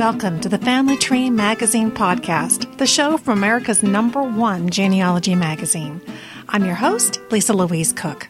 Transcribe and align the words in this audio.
welcome 0.00 0.40
to 0.40 0.48
the 0.48 0.56
Family 0.56 0.96
Tree 0.96 1.28
Magazine 1.28 1.90
podcast, 1.90 2.78
the 2.78 2.86
show 2.86 3.18
from 3.18 3.36
America's 3.36 3.82
number 3.82 4.22
one 4.22 4.70
genealogy 4.70 5.34
magazine. 5.34 6.00
I'm 6.48 6.64
your 6.64 6.74
host, 6.74 7.20
Lisa 7.30 7.52
Louise 7.52 7.92
Cooke. 7.92 8.26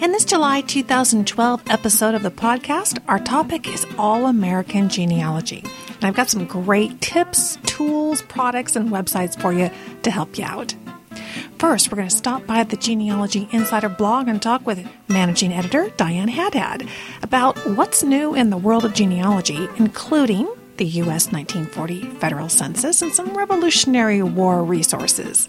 In 0.00 0.12
this 0.12 0.24
July 0.24 0.60
2012 0.60 1.62
episode 1.70 2.14
of 2.14 2.22
the 2.22 2.30
podcast, 2.30 3.02
our 3.08 3.18
topic 3.18 3.66
is 3.66 3.84
All 3.98 4.26
American 4.26 4.88
Genealogy. 4.88 5.64
And 5.88 6.04
I've 6.04 6.14
got 6.14 6.30
some 6.30 6.46
great 6.46 7.00
tips, 7.00 7.58
tools, 7.66 8.22
products, 8.22 8.76
and 8.76 8.88
websites 8.88 9.36
for 9.36 9.52
you 9.52 9.72
to 10.04 10.10
help 10.12 10.38
you 10.38 10.44
out. 10.44 10.76
First, 11.58 11.90
we're 11.90 11.96
going 11.96 12.08
to 12.08 12.14
stop 12.14 12.46
by 12.46 12.62
the 12.62 12.76
Genealogy 12.76 13.48
Insider 13.50 13.88
blog 13.88 14.28
and 14.28 14.40
talk 14.40 14.64
with 14.64 14.88
managing 15.08 15.52
editor 15.52 15.90
Diane 15.96 16.28
Haddad 16.28 16.88
about 17.24 17.58
what's 17.70 18.04
new 18.04 18.36
in 18.36 18.50
the 18.50 18.56
world 18.56 18.84
of 18.84 18.94
genealogy, 18.94 19.68
including 19.78 20.46
the 20.78 20.84
U.S. 20.84 21.32
1940 21.32 22.02
federal 22.18 22.48
census 22.48 23.02
and 23.02 23.12
some 23.12 23.36
Revolutionary 23.36 24.22
War 24.22 24.62
resources. 24.62 25.48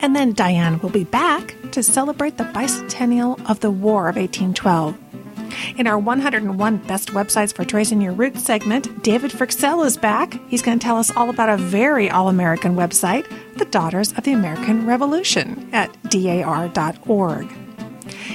And 0.00 0.16
then 0.16 0.32
Diane 0.32 0.80
will 0.80 0.90
be 0.90 1.04
back 1.04 1.54
to 1.72 1.82
celebrate 1.82 2.36
the 2.36 2.44
bicentennial 2.44 3.48
of 3.48 3.60
the 3.60 3.70
War 3.70 4.08
of 4.08 4.16
1812 4.16 4.98
in 5.76 5.86
our 5.86 5.98
101 5.98 6.76
Best 6.78 7.10
Websites 7.10 7.54
for 7.54 7.64
Tracing 7.64 8.00
Your 8.00 8.12
Roots 8.12 8.42
segment, 8.42 9.02
David 9.02 9.30
Fryxell 9.30 9.84
is 9.86 9.96
back. 9.96 10.38
He's 10.48 10.62
going 10.62 10.78
to 10.78 10.82
tell 10.82 10.98
us 10.98 11.14
all 11.16 11.30
about 11.30 11.48
a 11.48 11.56
very 11.56 12.10
all 12.10 12.28
American 12.28 12.74
website, 12.74 13.26
the 13.56 13.64
Daughters 13.66 14.12
of 14.12 14.24
the 14.24 14.32
American 14.32 14.86
Revolution, 14.86 15.68
at 15.72 15.96
dar.org. 16.10 17.61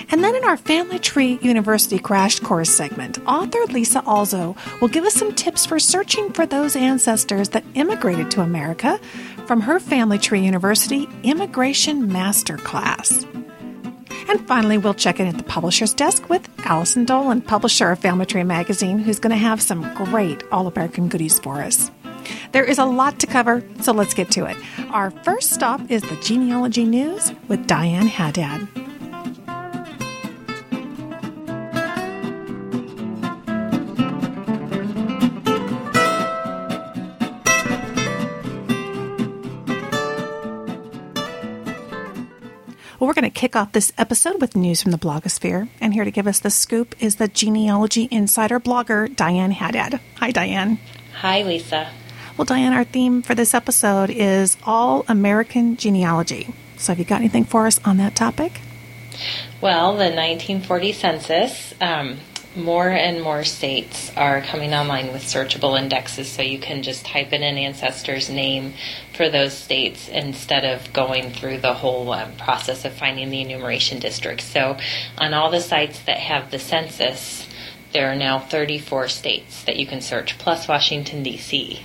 And 0.10 0.24
then 0.24 0.36
in 0.36 0.44
our 0.44 0.58
Family 0.58 1.00
Tree 1.00 1.40
University 1.42 2.00
Crash 2.00 2.40
Course 2.40 2.70
segment, 2.70 3.20
author 3.28 3.66
Lisa 3.66 4.04
Alzo 4.06 4.56
will 4.82 4.88
give 4.88 5.06
us 5.06 5.14
some 5.14 5.34
tips 5.34 5.66
for 5.66 5.80
searching 5.80 6.32
for 6.32 6.46
those 6.46 6.76
ancestors 6.76 7.50
that 7.50 7.64
immigrated 7.74 8.32
to 8.32 8.42
America 8.42 9.00
from 9.46 9.62
her 9.62 9.80
Family 9.80 10.18
Tree 10.18 10.42
University 10.42 11.08
Immigration 11.24 12.10
Masterclass. 12.10 13.26
And 14.30 14.46
finally, 14.46 14.78
we'll 14.78 14.94
check 14.94 15.20
in 15.20 15.28
at 15.28 15.38
the 15.38 15.44
publisher's 15.44 15.94
desk 15.94 16.30
with 16.30 16.50
Allison 16.66 17.06
Dolan, 17.06 17.42
publisher 17.42 17.92
of 17.92 18.00
Family 18.00 18.26
Tree 18.26 18.44
Magazine, 18.44 19.00
who's 19.00 19.20
going 19.20 19.32
to 19.32 19.38
have 19.38 19.62
some 19.62 19.94
great 19.96 20.44
All 20.52 20.68
American 20.68 21.08
goodies 21.08 21.40
for 21.40 21.62
us. 21.62 21.92
There 22.52 22.66
is 22.66 22.78
a 22.78 22.86
lot 22.86 23.20
to 23.20 23.28
cover, 23.28 23.64
so 23.82 23.94
let's 23.94 24.14
get 24.14 24.30
to 24.32 24.46
it. 24.46 24.58
Our 24.90 25.12
first 25.12 25.52
stop 25.52 25.80
is 25.90 26.02
the 26.02 26.18
genealogy 26.18 26.84
news 26.84 27.32
with 27.48 27.68
Diane 27.68 28.08
Haddad. 28.08 28.68
Well, 43.08 43.12
we're 43.12 43.22
going 43.22 43.32
to 43.32 43.40
kick 43.40 43.56
off 43.56 43.72
this 43.72 43.94
episode 43.98 44.42
with 44.42 44.58
news 44.58 44.82
from 44.82 44.92
the 44.92 44.98
blogosphere. 44.98 45.70
And 45.80 45.94
here 45.94 46.04
to 46.04 46.12
give 46.12 46.28
us 46.28 46.42
the 46.42 46.50
scoop 46.50 46.94
is 47.02 47.16
the 47.16 47.30
genealogy 47.30 48.10
insider 48.12 48.60
blogger, 48.60 49.16
Diane 49.16 49.52
Haddad. 49.52 50.02
Hi, 50.16 50.32
Diane. 50.32 50.78
Hi, 51.22 51.42
Lisa. 51.42 51.90
Well, 52.36 52.44
Diane, 52.44 52.74
our 52.74 52.84
theme 52.84 53.22
for 53.22 53.34
this 53.34 53.54
episode 53.54 54.10
is 54.10 54.58
all 54.66 55.06
American 55.08 55.78
genealogy. 55.78 56.54
So, 56.76 56.92
have 56.92 57.00
you 57.00 57.06
got 57.06 57.22
anything 57.22 57.46
for 57.46 57.66
us 57.66 57.80
on 57.86 57.96
that 57.96 58.14
topic? 58.14 58.60
Well, 59.62 59.94
the 59.94 60.12
1940 60.12 60.92
census 60.92 61.74
um, 61.80 62.18
more 62.58 62.90
and 62.90 63.22
more 63.22 63.46
states 63.46 64.12
are 64.18 64.42
coming 64.42 64.74
online 64.74 65.14
with 65.14 65.22
searchable 65.22 65.80
indexes 65.80 66.28
so 66.28 66.42
you 66.42 66.60
can 66.60 66.84
just 66.84 67.06
type 67.06 67.32
in 67.32 67.44
an 67.44 67.58
ancestor's 67.58 68.30
name 68.30 68.74
for 69.18 69.30
those 69.30 69.54
states 69.54 70.08
instead 70.08 70.64
of 70.64 70.94
going 70.94 71.32
through 71.32 71.58
the 71.58 71.74
whole 71.74 72.14
um, 72.14 72.36
process 72.38 72.86
of 72.86 72.94
finding 72.94 73.32
the 73.32 73.42
enumeration 73.42 74.00
districts. 74.00 74.46
So, 74.46 74.78
on 75.18 75.34
all 75.34 75.50
the 75.50 75.60
sites 75.60 76.00
that 76.04 76.20
have 76.20 76.52
the 76.52 76.60
census, 76.60 77.48
there 77.92 78.12
are 78.12 78.16
now 78.16 78.40
34 78.40 79.08
states 79.10 79.64
that 79.64 79.78
you 79.78 79.88
can 79.88 80.02
search, 80.02 80.38
plus 80.38 80.68
Washington, 80.68 81.24
D.C. 81.24 81.82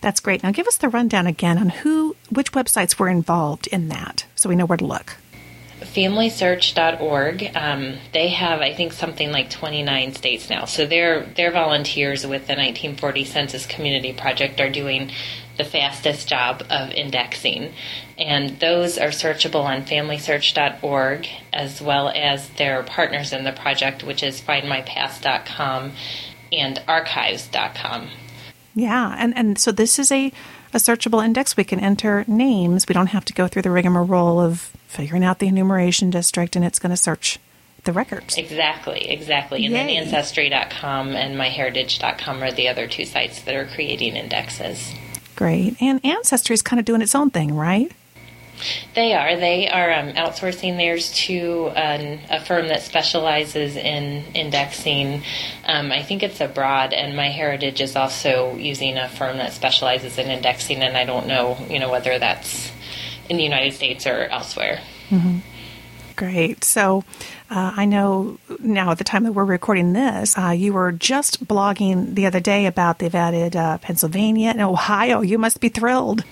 That's 0.00 0.20
great. 0.20 0.42
Now, 0.42 0.50
give 0.50 0.66
us 0.66 0.76
the 0.76 0.88
rundown 0.88 1.26
again 1.26 1.58
on 1.58 1.68
who, 1.68 2.16
which 2.30 2.52
websites 2.52 2.98
were 2.98 3.08
involved 3.08 3.66
in 3.68 3.88
that 3.88 4.26
so 4.34 4.48
we 4.48 4.56
know 4.56 4.66
where 4.66 4.78
to 4.78 4.86
look 4.86 5.16
familysearch.org 5.80 7.54
um, 7.54 7.98
they 8.14 8.28
have 8.28 8.60
i 8.60 8.72
think 8.72 8.94
something 8.94 9.30
like 9.30 9.50
29 9.50 10.14
states 10.14 10.48
now 10.48 10.64
so 10.64 10.86
their 10.86 11.26
their 11.36 11.50
volunteers 11.52 12.22
with 12.22 12.46
the 12.46 12.54
1940 12.54 13.24
census 13.24 13.66
community 13.66 14.12
project 14.12 14.58
are 14.58 14.70
doing 14.70 15.10
the 15.56 15.64
fastest 15.64 16.28
job 16.28 16.62
of 16.70 16.90
indexing 16.90 17.72
and 18.18 18.58
those 18.60 18.98
are 18.98 19.08
searchable 19.08 19.64
on 19.64 19.82
familysearch.org 19.82 21.28
as 21.52 21.80
well 21.80 22.08
as 22.08 22.48
their 22.50 22.82
partners 22.82 23.32
in 23.32 23.44
the 23.44 23.52
project 23.52 24.04
which 24.04 24.22
is 24.22 24.40
findmypast.com 24.40 25.92
and 26.52 26.82
archives.com 26.86 28.08
yeah 28.74 29.14
and 29.18 29.36
and 29.36 29.58
so 29.58 29.72
this 29.72 29.98
is 29.98 30.10
a 30.12 30.32
a 30.74 30.78
searchable 30.78 31.24
index 31.24 31.56
we 31.56 31.64
can 31.64 31.80
enter 31.80 32.24
names 32.26 32.86
we 32.88 32.92
don't 32.92 33.08
have 33.08 33.24
to 33.24 33.32
go 33.32 33.48
through 33.48 33.62
the 33.62 33.70
rigmarole 33.70 34.40
of 34.40 34.70
figuring 34.96 35.24
out 35.24 35.38
the 35.38 35.46
enumeration 35.46 36.10
district, 36.10 36.56
and 36.56 36.64
it's 36.64 36.78
going 36.78 36.90
to 36.90 36.96
search 36.96 37.38
the 37.84 37.92
records. 37.92 38.36
Exactly, 38.36 39.08
exactly. 39.10 39.64
And 39.64 39.74
Yay. 39.74 39.86
then 39.86 39.88
Ancestry.com 40.04 41.10
and 41.10 41.38
MyHeritage.com 41.38 42.42
are 42.42 42.50
the 42.50 42.68
other 42.68 42.88
two 42.88 43.04
sites 43.04 43.42
that 43.42 43.54
are 43.54 43.66
creating 43.66 44.16
indexes. 44.16 44.92
Great. 45.36 45.76
And 45.80 46.04
Ancestry 46.04 46.54
is 46.54 46.62
kind 46.62 46.80
of 46.80 46.86
doing 46.86 47.02
its 47.02 47.14
own 47.14 47.30
thing, 47.30 47.54
right? 47.54 47.92
They 48.94 49.12
are. 49.12 49.36
They 49.36 49.68
are 49.68 49.92
um, 49.92 50.12
outsourcing 50.14 50.78
theirs 50.78 51.12
to 51.26 51.70
an, 51.76 52.20
a 52.30 52.40
firm 52.40 52.68
that 52.68 52.82
specializes 52.82 53.76
in 53.76 54.24
indexing. 54.34 55.22
Um, 55.66 55.92
I 55.92 56.02
think 56.02 56.22
it's 56.22 56.40
abroad, 56.40 56.94
and 56.94 57.12
MyHeritage 57.12 57.80
is 57.80 57.96
also 57.96 58.56
using 58.56 58.96
a 58.96 59.08
firm 59.08 59.36
that 59.38 59.52
specializes 59.52 60.16
in 60.16 60.30
indexing. 60.30 60.82
And 60.82 60.96
I 60.96 61.04
don't 61.04 61.26
know, 61.26 61.58
you 61.68 61.78
know, 61.78 61.90
whether 61.90 62.18
that's 62.18 62.72
in 63.28 63.36
the 63.36 63.42
United 63.42 63.74
States 63.74 64.06
or 64.06 64.24
elsewhere. 64.24 64.80
Mm-hmm. 65.10 65.38
Great. 66.16 66.64
So 66.64 67.04
uh, 67.50 67.74
I 67.76 67.84
know 67.84 68.38
now 68.58 68.90
at 68.90 68.98
the 68.98 69.04
time 69.04 69.24
that 69.24 69.32
we're 69.32 69.44
recording 69.44 69.92
this, 69.92 70.36
uh, 70.38 70.48
you 70.48 70.72
were 70.72 70.90
just 70.90 71.46
blogging 71.46 72.14
the 72.14 72.24
other 72.24 72.40
day 72.40 72.64
about 72.64 72.98
they've 72.98 73.14
added 73.14 73.54
uh, 73.54 73.76
Pennsylvania 73.78 74.48
and 74.48 74.62
Ohio. 74.62 75.20
You 75.20 75.38
must 75.38 75.60
be 75.60 75.68
thrilled. 75.68 76.24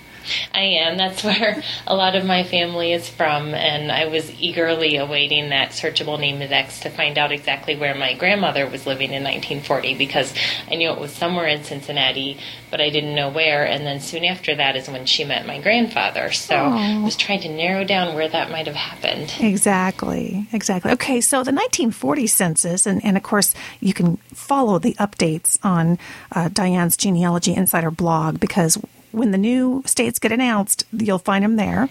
I 0.53 0.61
am. 0.61 0.97
That's 0.97 1.23
where 1.23 1.63
a 1.87 1.95
lot 1.95 2.15
of 2.15 2.25
my 2.25 2.43
family 2.43 2.93
is 2.93 3.09
from, 3.09 3.53
and 3.53 3.91
I 3.91 4.05
was 4.07 4.31
eagerly 4.39 4.97
awaiting 4.97 5.49
that 5.49 5.71
searchable 5.71 6.19
name 6.19 6.41
index 6.41 6.79
to 6.81 6.89
find 6.89 7.17
out 7.17 7.31
exactly 7.31 7.75
where 7.75 7.95
my 7.95 8.13
grandmother 8.13 8.67
was 8.67 8.85
living 8.85 9.11
in 9.11 9.23
1940 9.23 9.95
because 9.95 10.33
I 10.69 10.75
knew 10.75 10.91
it 10.91 10.99
was 10.99 11.11
somewhere 11.11 11.47
in 11.47 11.63
Cincinnati, 11.63 12.37
but 12.71 12.81
I 12.81 12.89
didn't 12.89 13.15
know 13.15 13.29
where. 13.29 13.65
And 13.65 13.85
then 13.85 13.99
soon 13.99 14.25
after 14.25 14.55
that 14.55 14.75
is 14.75 14.87
when 14.87 15.05
she 15.05 15.23
met 15.23 15.45
my 15.45 15.61
grandfather. 15.61 16.31
So 16.31 16.55
Aww. 16.55 17.01
I 17.01 17.03
was 17.03 17.15
trying 17.15 17.41
to 17.41 17.49
narrow 17.49 17.83
down 17.83 18.15
where 18.15 18.27
that 18.27 18.51
might 18.51 18.67
have 18.67 18.75
happened. 18.75 19.33
Exactly. 19.39 20.47
Exactly. 20.51 20.91
Okay, 20.91 21.21
so 21.21 21.37
the 21.37 21.51
1940 21.51 22.27
census, 22.27 22.85
and, 22.85 23.03
and 23.03 23.17
of 23.17 23.23
course, 23.23 23.53
you 23.79 23.93
can 23.93 24.17
follow 24.33 24.79
the 24.79 24.93
updates 24.95 25.57
on 25.63 25.97
uh, 26.31 26.49
Diane's 26.49 26.97
Genealogy 26.97 27.53
Insider 27.53 27.91
blog 27.91 28.39
because 28.39 28.77
when 29.15 29.31
the 29.31 29.37
new 29.37 29.81
states 29.85 30.19
get 30.19 30.31
announced, 30.31 30.85
you'll 30.91 31.19
find 31.19 31.43
them 31.43 31.55
there. 31.55 31.89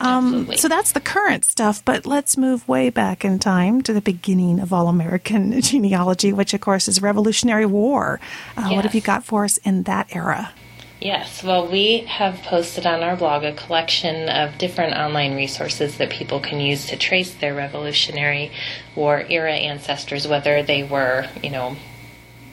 Um, 0.00 0.54
so 0.56 0.68
that's 0.68 0.92
the 0.92 1.00
current 1.00 1.44
stuff, 1.44 1.84
but 1.84 2.06
let's 2.06 2.36
move 2.36 2.68
way 2.68 2.90
back 2.90 3.24
in 3.24 3.38
time 3.38 3.82
to 3.82 3.92
the 3.92 4.00
beginning 4.00 4.60
of 4.60 4.72
all 4.72 4.88
American 4.88 5.60
genealogy, 5.60 6.32
which, 6.32 6.54
of 6.54 6.60
course, 6.60 6.88
is 6.88 7.02
Revolutionary 7.02 7.66
War. 7.66 8.20
Uh, 8.56 8.62
yes. 8.66 8.72
What 8.72 8.84
have 8.84 8.94
you 8.94 9.00
got 9.00 9.24
for 9.24 9.44
us 9.44 9.56
in 9.58 9.84
that 9.84 10.14
era? 10.14 10.52
Yes, 11.00 11.44
well, 11.44 11.68
we 11.68 11.98
have 12.08 12.42
posted 12.42 12.86
on 12.86 13.02
our 13.02 13.16
blog 13.16 13.44
a 13.44 13.52
collection 13.52 14.30
of 14.30 14.56
different 14.56 14.96
online 14.96 15.36
resources 15.36 15.98
that 15.98 16.08
people 16.08 16.40
can 16.40 16.58
use 16.58 16.86
to 16.86 16.96
trace 16.96 17.34
their 17.34 17.54
Revolutionary 17.54 18.50
War 18.94 19.22
era 19.28 19.52
ancestors, 19.52 20.26
whether 20.26 20.62
they 20.62 20.82
were, 20.82 21.28
you 21.42 21.50
know, 21.50 21.76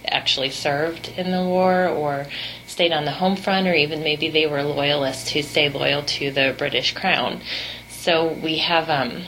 actually 0.05 0.49
served 0.49 1.13
in 1.17 1.31
the 1.31 1.41
war 1.41 1.87
or 1.87 2.25
stayed 2.73 2.91
on 2.91 3.05
the 3.05 3.11
home 3.11 3.35
front, 3.35 3.67
or 3.67 3.73
even 3.73 4.03
maybe 4.03 4.29
they 4.29 4.47
were 4.47 4.63
loyalists 4.63 5.29
who 5.29 5.41
stayed 5.41 5.73
loyal 5.73 6.01
to 6.03 6.31
the 6.31 6.55
British 6.57 6.93
Crown. 6.93 7.39
So 7.87 8.33
we 8.33 8.57
have 8.57 8.89
um, 8.89 9.23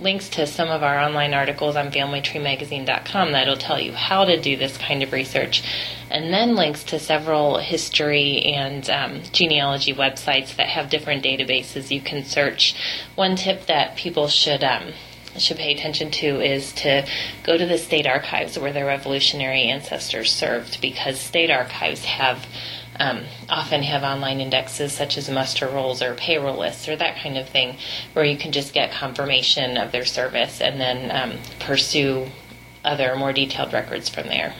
links 0.00 0.28
to 0.30 0.46
some 0.46 0.68
of 0.68 0.82
our 0.82 0.98
online 0.98 1.34
articles 1.34 1.76
on 1.76 1.90
FamilyTreeMagazine.com 1.90 3.32
that'll 3.32 3.56
tell 3.56 3.80
you 3.80 3.92
how 3.92 4.24
to 4.24 4.40
do 4.40 4.56
this 4.56 4.78
kind 4.78 5.02
of 5.02 5.12
research, 5.12 5.62
and 6.08 6.32
then 6.32 6.54
links 6.54 6.84
to 6.84 6.98
several 6.98 7.58
history 7.58 8.42
and 8.44 8.88
um, 8.88 9.22
genealogy 9.32 9.92
websites 9.92 10.56
that 10.56 10.68
have 10.68 10.88
different 10.88 11.24
databases 11.24 11.90
you 11.90 12.00
can 12.00 12.24
search. 12.24 12.74
One 13.16 13.36
tip 13.36 13.66
that 13.66 13.96
people 13.96 14.28
should 14.28 14.62
um, 14.64 14.92
should 15.38 15.56
pay 15.56 15.74
attention 15.74 16.10
to 16.10 16.40
is 16.40 16.72
to 16.72 17.06
go 17.42 17.56
to 17.56 17.66
the 17.66 17.78
state 17.78 18.06
archives 18.06 18.58
where 18.58 18.72
their 18.72 18.86
revolutionary 18.86 19.64
ancestors 19.64 20.32
served 20.32 20.80
because 20.80 21.18
state 21.18 21.50
archives 21.50 22.04
have 22.04 22.46
um, 23.00 23.24
often 23.48 23.82
have 23.82 24.02
online 24.02 24.40
indexes 24.40 24.92
such 24.92 25.16
as 25.16 25.30
muster 25.30 25.68
rolls 25.68 26.02
or 26.02 26.14
payroll 26.14 26.58
lists 26.58 26.88
or 26.88 26.96
that 26.96 27.16
kind 27.22 27.38
of 27.38 27.48
thing 27.48 27.76
where 28.12 28.24
you 28.24 28.36
can 28.36 28.52
just 28.52 28.74
get 28.74 28.90
confirmation 28.90 29.76
of 29.76 29.92
their 29.92 30.04
service 30.04 30.60
and 30.60 30.80
then 30.80 31.10
um, 31.10 31.38
pursue 31.60 32.26
other 32.84 33.14
more 33.16 33.32
detailed 33.32 33.72
records 33.72 34.08
from 34.08 34.26
there. 34.28 34.54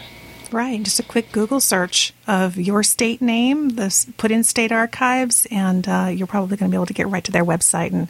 Right, 0.51 0.83
just 0.83 0.99
a 0.99 1.03
quick 1.03 1.31
Google 1.31 1.61
search 1.61 2.15
of 2.27 2.57
your 2.57 2.83
state 2.83 3.21
name, 3.21 3.71
this 3.71 4.07
put 4.17 4.31
in 4.31 4.43
state 4.45 4.73
archives, 4.73 5.47
and 5.51 5.87
uh, 5.87 6.11
you're 6.11 6.27
probably 6.27 6.57
going 6.57 6.71
to 6.71 6.75
be 6.75 6.77
able 6.77 6.87
to 6.87 6.95
get 6.95 7.09
right 7.09 7.25
to 7.25 7.33
their 7.33 7.45
website 7.45 7.93
and 7.93 8.09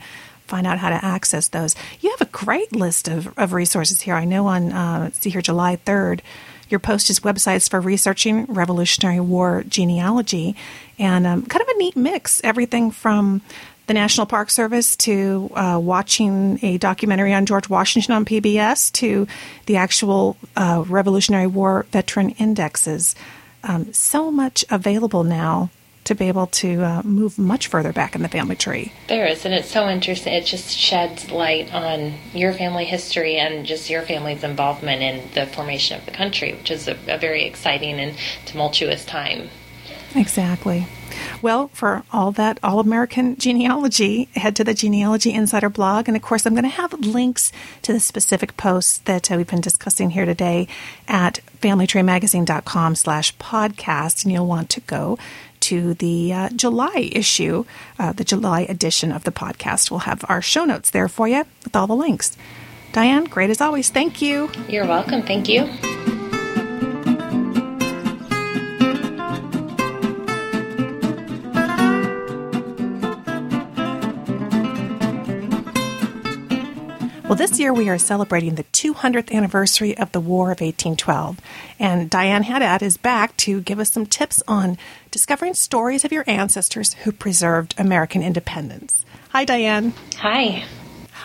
find 0.49 0.67
out 0.67 0.79
how 0.79 0.89
to 0.89 1.05
access 1.05 1.49
those. 1.49 1.75
You 2.01 2.11
have 2.11 2.21
a 2.21 2.31
great 2.31 2.75
list 2.75 3.09
of, 3.09 3.37
of 3.39 3.53
resources 3.53 4.01
here. 4.01 4.15
I 4.15 4.25
know 4.25 4.47
on, 4.47 4.73
uh, 4.73 5.11
see 5.13 5.31
here, 5.31 5.43
July 5.43 5.77
3rd, 5.85 6.21
your 6.69 6.81
post 6.81 7.11
is 7.11 7.21
websites 7.21 7.71
for 7.71 7.81
researching 7.81 8.45
Revolutionary 8.47 9.21
War 9.21 9.65
genealogy 9.67 10.57
and 10.99 11.27
um, 11.27 11.47
kind 11.47 11.63
of 11.63 11.69
a 11.69 11.79
neat 11.79 11.97
mix. 11.97 12.41
Everything 12.45 12.91
from 12.91 13.41
the 13.87 13.95
National 13.95 14.27
Park 14.27 14.51
Service 14.51 14.97
to 14.97 15.51
uh, 15.55 15.81
watching 15.83 16.59
a 16.63 16.77
documentary 16.77 17.33
on 17.33 17.47
George 17.47 17.71
Washington 17.71 18.15
on 18.15 18.25
PBS 18.27 18.93
to 18.93 19.27
the 19.65 19.77
actual 19.77 20.37
uh, 20.57 20.85
Revolutionary 20.87 21.47
War 21.47 21.87
veteran 21.91 22.31
indexes. 22.31 23.15
Um, 23.65 23.93
so 23.93 24.31
much 24.31 24.65
available 24.71 25.25
now 25.25 25.71
to 26.05 26.15
be 26.15 26.29
able 26.29 26.47
to 26.47 26.83
uh, 26.83 27.03
move 27.05 27.39
much 27.39 27.67
further 27.67 27.93
back 27.93 28.15
in 28.15 28.23
the 28.23 28.29
family 28.29 28.57
tree. 28.57 28.93
There 29.09 29.27
is, 29.27 29.45
and 29.45 29.55
it's 29.55 29.71
so 29.71 29.89
interesting. 29.89 30.33
It 30.33 30.47
just 30.47 30.75
sheds 30.75 31.31
light 31.31 31.73
on 31.75 32.15
your 32.33 32.53
family 32.53 32.85
history 32.85 33.37
and 33.37 33.67
just 33.67 33.91
your 33.91 34.03
family's 34.03 34.43
involvement 34.43 35.03
in 35.03 35.31
the 35.35 35.47
formation 35.47 35.99
of 35.99 36.07
the 36.07 36.13
country, 36.13 36.55
which 36.55 36.71
is 36.71 36.89
a, 36.89 36.97
a 37.09 37.19
very 37.19 37.45
exciting 37.45 38.01
and 38.01 38.17
tumultuous 38.47 39.05
time. 39.05 39.51
Exactly. 40.15 40.87
Well, 41.43 41.69
for 41.69 42.05
all 42.13 42.33
that 42.33 42.59
all 42.63 42.81
American 42.81 43.37
genealogy, 43.37 44.29
head 44.35 44.57
to 44.57 44.65
the 44.65 44.75
Genealogy 44.75 45.33
Insider 45.33 45.69
blog. 45.69 46.09
And 46.09 46.17
of 46.17 46.23
course, 46.23 46.47
I'm 46.47 46.55
going 46.55 46.65
to 46.65 46.71
have 46.71 46.93
links 46.95 47.53
to 47.83 47.93
the 47.93 48.01
specific 48.01 48.57
posts 48.57 48.99
that 48.99 49.31
uh, 49.31 49.37
we've 49.37 49.47
been 49.47 49.61
discussing 49.61 50.11
here 50.11 50.25
today 50.25 50.69
at 51.07 51.41
familytreemagazine.com 51.61 52.95
slash 52.95 53.37
podcast. 53.37 54.25
And 54.25 54.33
you'll 54.33 54.47
want 54.47 54.71
to 54.71 54.81
go 54.81 55.19
to 55.61 55.95
the 55.95 56.33
uh, 56.33 56.49
July 56.51 57.11
issue, 57.13 57.65
uh, 57.99 58.13
the 58.13 58.25
July 58.25 58.63
edition 58.63 59.13
of 59.13 59.25
the 59.25 59.33
podcast. 59.33 59.91
We'll 59.91 60.01
have 60.01 60.25
our 60.29 60.43
show 60.43 60.65
notes 60.65 60.91
there 60.91 61.09
for 61.09 61.29
you 61.29 61.45
with 61.65 61.77
all 61.77 61.87
the 61.87 61.97
links. 61.97 62.37
Diane, 62.93 63.25
great 63.25 63.51
as 63.51 63.61
always. 63.61 63.91
Thank 63.91 64.23
you. 64.23 64.51
You're 64.69 64.87
welcome. 64.87 65.23
Thank 65.23 65.49
you. 65.49 65.69
Well, 77.29 77.37
this 77.37 77.61
year 77.61 77.75
we 77.75 77.91
are 77.91 77.99
celebrating 77.99 78.55
the 78.55 78.65
200th 78.65 79.31
anniversary 79.31 79.95
of 79.99 80.11
the 80.13 80.21
War 80.21 80.45
of 80.45 80.63
1812. 80.63 81.39
And 81.79 82.09
Diane 82.09 82.45
Haddad 82.45 82.83
is 82.83 82.97
back 82.97 83.37
to 83.37 83.61
give 83.61 83.79
us 83.79 83.93
some 83.93 84.07
tips 84.07 84.43
on 84.49 84.79
discovering 85.11 85.53
stories 85.53 86.07
of 86.07 86.11
your 86.11 86.25
ancestors 86.27 86.95
who 86.95 87.13
preserved 87.13 87.75
American 87.77 88.23
independence. 88.23 89.05
Hi, 89.29 89.45
Diane. 89.45 89.93
Hi. 90.17 90.65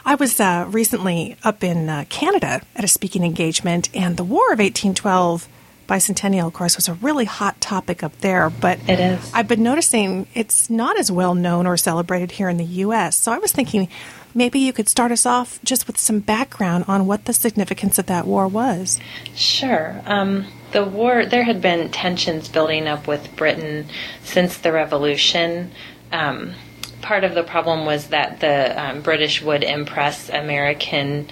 I 0.04 0.16
was 0.16 0.42
uh, 0.42 0.66
recently 0.68 1.38
up 1.42 1.64
in 1.64 1.88
uh, 1.88 2.04
Canada 2.10 2.64
at 2.76 2.84
a 2.84 2.90
speaking 2.90 3.24
engagement, 3.24 3.88
and 3.96 4.18
the 4.18 4.26
War 4.26 4.52
of 4.52 4.60
1812 4.60 5.48
bicentennial, 5.88 6.48
of 6.48 6.54
course, 6.54 6.76
was 6.76 6.90
a 6.90 6.96
really 6.96 7.26
hot 7.26 7.62
topic 7.62 8.04
up 8.04 8.18
there. 8.20 8.50
But 8.50 8.80
it 8.90 9.00
is. 9.00 9.32
I've 9.34 9.48
been 9.48 9.64
noticing 9.64 10.28
it's 10.34 10.70
not 10.70 11.00
as 11.00 11.10
well 11.10 11.34
known 11.34 11.66
or 11.66 11.78
celebrated 11.78 12.32
here 12.32 12.50
in 12.50 12.58
the 12.58 12.66
U.S. 12.66 13.16
So 13.16 13.32
I 13.32 13.38
was 13.38 13.54
thinking 13.54 13.88
maybe 14.34 14.60
you 14.60 14.74
could 14.74 14.90
start 14.90 15.12
us 15.12 15.26
off 15.26 15.60
just 15.64 15.88
with 15.88 15.98
some 15.98 16.20
background 16.20 16.86
on 16.88 17.08
what 17.08 17.26
the 17.26 17.34
significance 17.34 17.98
of 18.00 18.06
that 18.08 18.26
war 18.26 18.48
was. 18.48 19.00
Sure. 19.36 20.02
Um, 20.06 20.48
the 20.72 20.84
war, 20.84 21.26
there 21.26 21.44
had 21.44 21.62
been 21.62 21.90
tensions 21.92 22.50
building 22.50 22.88
up 22.88 23.08
with 23.08 23.36
Britain 23.36 23.88
since 24.24 24.58
the 24.58 24.72
Revolution. 24.72 25.72
Um, 26.12 26.54
part 27.02 27.24
of 27.24 27.36
the 27.36 27.44
problem 27.44 27.86
was 27.86 28.08
that 28.08 28.40
the 28.40 28.82
um, 28.82 29.02
British 29.02 29.42
would 29.42 29.64
impress 29.64 30.30
American 30.30 31.30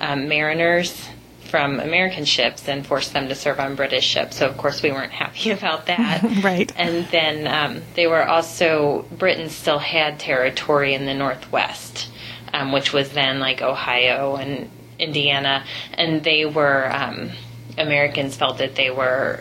um, 0.00 0.28
mariners 0.28 1.08
from 1.54 1.78
American 1.78 2.24
ships 2.24 2.68
and 2.68 2.84
force 2.84 3.10
them 3.10 3.28
to 3.28 3.34
serve 3.34 3.60
on 3.60 3.76
British 3.76 4.04
ships. 4.04 4.38
So, 4.38 4.48
of 4.48 4.56
course, 4.56 4.82
we 4.82 4.90
weren't 4.90 5.12
happy 5.24 5.50
about 5.50 5.86
that. 5.86 6.22
right. 6.42 6.72
And 6.76 7.06
then 7.06 7.46
um, 7.46 7.82
they 7.94 8.06
were 8.06 8.26
also, 8.26 9.06
Britain 9.18 9.48
still 9.48 9.78
had 9.78 10.18
territory 10.18 10.94
in 10.94 11.06
the 11.06 11.14
Northwest 11.14 12.10
um, 12.54 12.70
which 12.70 12.92
was 12.92 13.10
then 13.10 13.40
like 13.40 13.60
Ohio 13.60 14.36
and 14.36 14.70
Indiana, 14.98 15.64
and 15.92 16.22
they 16.22 16.46
were 16.46 16.90
um, 16.90 17.30
Americans 17.76 18.36
felt 18.36 18.58
that 18.58 18.76
they 18.76 18.90
were 18.90 19.40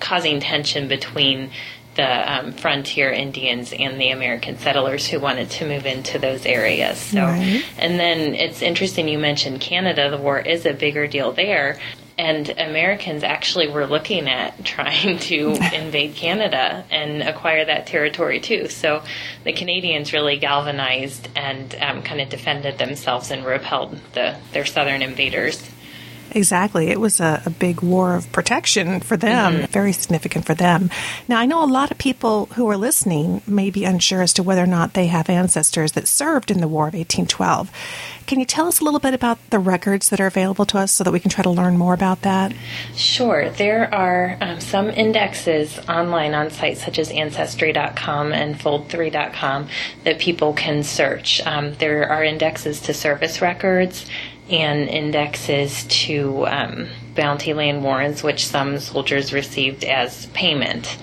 causing 0.00 0.40
tension 0.40 0.88
between 0.88 1.50
the 1.94 2.32
um, 2.32 2.52
frontier 2.52 3.12
Indians 3.12 3.74
and 3.78 4.00
the 4.00 4.08
American 4.08 4.56
settlers 4.56 5.06
who 5.06 5.20
wanted 5.20 5.50
to 5.50 5.68
move 5.68 5.84
into 5.84 6.18
those 6.18 6.46
areas. 6.46 6.96
So, 6.96 7.20
right. 7.20 7.62
and 7.76 8.00
then 8.00 8.34
it's 8.34 8.62
interesting 8.62 9.08
you 9.08 9.18
mentioned 9.18 9.60
Canada. 9.60 10.10
The 10.10 10.16
war 10.16 10.40
is 10.40 10.64
a 10.64 10.72
bigger 10.72 11.06
deal 11.06 11.32
there, 11.32 11.78
and 12.22 12.50
Americans 12.50 13.24
actually 13.24 13.66
were 13.66 13.84
looking 13.84 14.28
at 14.28 14.64
trying 14.64 15.18
to 15.18 15.50
invade 15.74 16.14
Canada 16.14 16.84
and 16.88 17.20
acquire 17.22 17.64
that 17.64 17.88
territory 17.88 18.38
too. 18.38 18.68
So 18.68 19.02
the 19.42 19.52
Canadians 19.52 20.12
really 20.12 20.38
galvanized 20.38 21.28
and 21.34 21.74
um, 21.80 22.02
kind 22.02 22.20
of 22.20 22.28
defended 22.28 22.78
themselves 22.78 23.32
and 23.32 23.44
repelled 23.44 23.98
the, 24.12 24.36
their 24.52 24.64
southern 24.64 25.02
invaders. 25.02 25.68
Exactly. 26.34 26.88
It 26.88 27.00
was 27.00 27.20
a, 27.20 27.42
a, 27.44 27.50
big 27.50 27.82
war 27.82 28.16
of 28.16 28.30
protection 28.32 29.00
for 29.00 29.16
them, 29.16 29.54
mm-hmm. 29.54 29.72
very 29.72 29.92
significant 29.92 30.46
for 30.46 30.54
them. 30.54 30.90
Now, 31.28 31.38
I 31.38 31.46
know 31.46 31.62
a 31.62 31.66
lot 31.66 31.90
of 31.90 31.98
people 31.98 32.46
who 32.54 32.68
are 32.68 32.76
listening 32.76 33.42
may 33.46 33.70
be 33.70 33.84
unsure 33.84 34.22
as 34.22 34.32
to 34.34 34.42
whether 34.42 34.62
or 34.62 34.66
not 34.66 34.94
they 34.94 35.06
have 35.08 35.28
ancestors 35.28 35.92
that 35.92 36.08
served 36.08 36.50
in 36.50 36.60
the 36.60 36.68
War 36.68 36.88
of 36.88 36.94
1812. 36.94 37.70
Can 38.26 38.40
you 38.40 38.46
tell 38.46 38.66
us 38.66 38.80
a 38.80 38.84
little 38.84 39.00
bit 39.00 39.14
about 39.14 39.38
the 39.50 39.58
records 39.58 40.08
that 40.08 40.20
are 40.20 40.26
available 40.26 40.64
to 40.66 40.78
us 40.78 40.92
so 40.92 41.04
that 41.04 41.10
we 41.10 41.20
can 41.20 41.30
try 41.30 41.42
to 41.42 41.50
learn 41.50 41.76
more 41.76 41.92
about 41.92 42.22
that? 42.22 42.52
Sure. 42.94 43.50
There 43.50 43.92
are 43.92 44.38
um, 44.40 44.60
some 44.60 44.88
indexes 44.88 45.78
online 45.88 46.32
on 46.32 46.50
sites 46.50 46.82
such 46.84 46.98
as 46.98 47.10
Ancestry.com 47.10 48.32
and 48.32 48.54
Fold3.com 48.54 49.68
that 50.04 50.18
people 50.18 50.52
can 50.54 50.82
search. 50.82 51.40
Um, 51.46 51.74
there 51.74 52.08
are 52.08 52.24
indexes 52.24 52.80
to 52.82 52.94
service 52.94 53.42
records 53.42 54.06
and 54.52 54.88
indexes 54.88 55.84
to 55.84 56.46
um, 56.46 56.88
bounty 57.16 57.54
land 57.54 57.82
warrants, 57.82 58.22
which 58.22 58.46
some 58.46 58.78
soldiers 58.78 59.32
received 59.32 59.82
as 59.82 60.26
payment. 60.26 60.98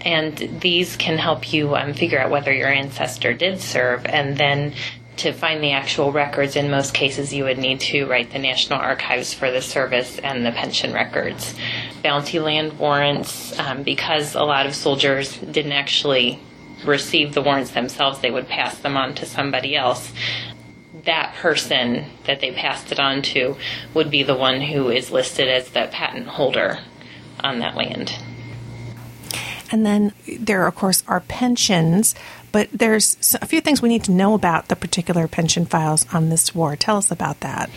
And 0.00 0.36
these 0.60 0.96
can 0.96 1.16
help 1.16 1.52
you 1.52 1.76
um, 1.76 1.94
figure 1.94 2.18
out 2.18 2.30
whether 2.30 2.52
your 2.52 2.68
ancestor 2.68 3.32
did 3.32 3.60
serve, 3.60 4.04
and 4.06 4.36
then 4.36 4.74
to 5.18 5.32
find 5.32 5.62
the 5.62 5.72
actual 5.72 6.10
records, 6.12 6.56
in 6.56 6.70
most 6.70 6.94
cases, 6.94 7.32
you 7.32 7.44
would 7.44 7.58
need 7.58 7.78
to 7.80 8.06
write 8.06 8.32
the 8.32 8.38
National 8.38 8.80
Archives 8.80 9.34
for 9.34 9.50
the 9.50 9.60
service 9.60 10.18
and 10.18 10.44
the 10.44 10.50
pension 10.50 10.92
records. 10.94 11.54
Bounty 12.02 12.40
land 12.40 12.78
warrants, 12.78 13.56
um, 13.58 13.82
because 13.82 14.34
a 14.34 14.42
lot 14.42 14.66
of 14.66 14.74
soldiers 14.74 15.36
didn't 15.36 15.72
actually 15.72 16.40
receive 16.86 17.34
the 17.34 17.42
warrants 17.42 17.72
themselves, 17.72 18.20
they 18.20 18.30
would 18.30 18.48
pass 18.48 18.78
them 18.78 18.96
on 18.96 19.14
to 19.14 19.26
somebody 19.26 19.76
else 19.76 20.10
that 21.04 21.34
person 21.36 22.04
that 22.24 22.40
they 22.40 22.52
passed 22.52 22.92
it 22.92 22.98
on 22.98 23.22
to 23.22 23.56
would 23.94 24.10
be 24.10 24.22
the 24.22 24.36
one 24.36 24.60
who 24.60 24.88
is 24.90 25.10
listed 25.10 25.48
as 25.48 25.70
the 25.70 25.88
patent 25.90 26.26
holder 26.26 26.78
on 27.42 27.58
that 27.60 27.76
land. 27.76 28.18
And 29.72 29.86
then 29.86 30.12
there, 30.38 30.66
of 30.66 30.74
course, 30.74 31.02
are 31.06 31.20
pensions, 31.20 32.14
but 32.52 32.68
there's 32.72 33.36
a 33.40 33.46
few 33.46 33.60
things 33.60 33.80
we 33.80 33.88
need 33.88 34.04
to 34.04 34.12
know 34.12 34.34
about 34.34 34.68
the 34.68 34.76
particular 34.76 35.28
pension 35.28 35.64
files 35.64 36.06
on 36.12 36.28
this 36.28 36.54
war. 36.54 36.74
Tell 36.74 36.96
us 36.96 37.10
about 37.10 37.40
that. 37.40 37.70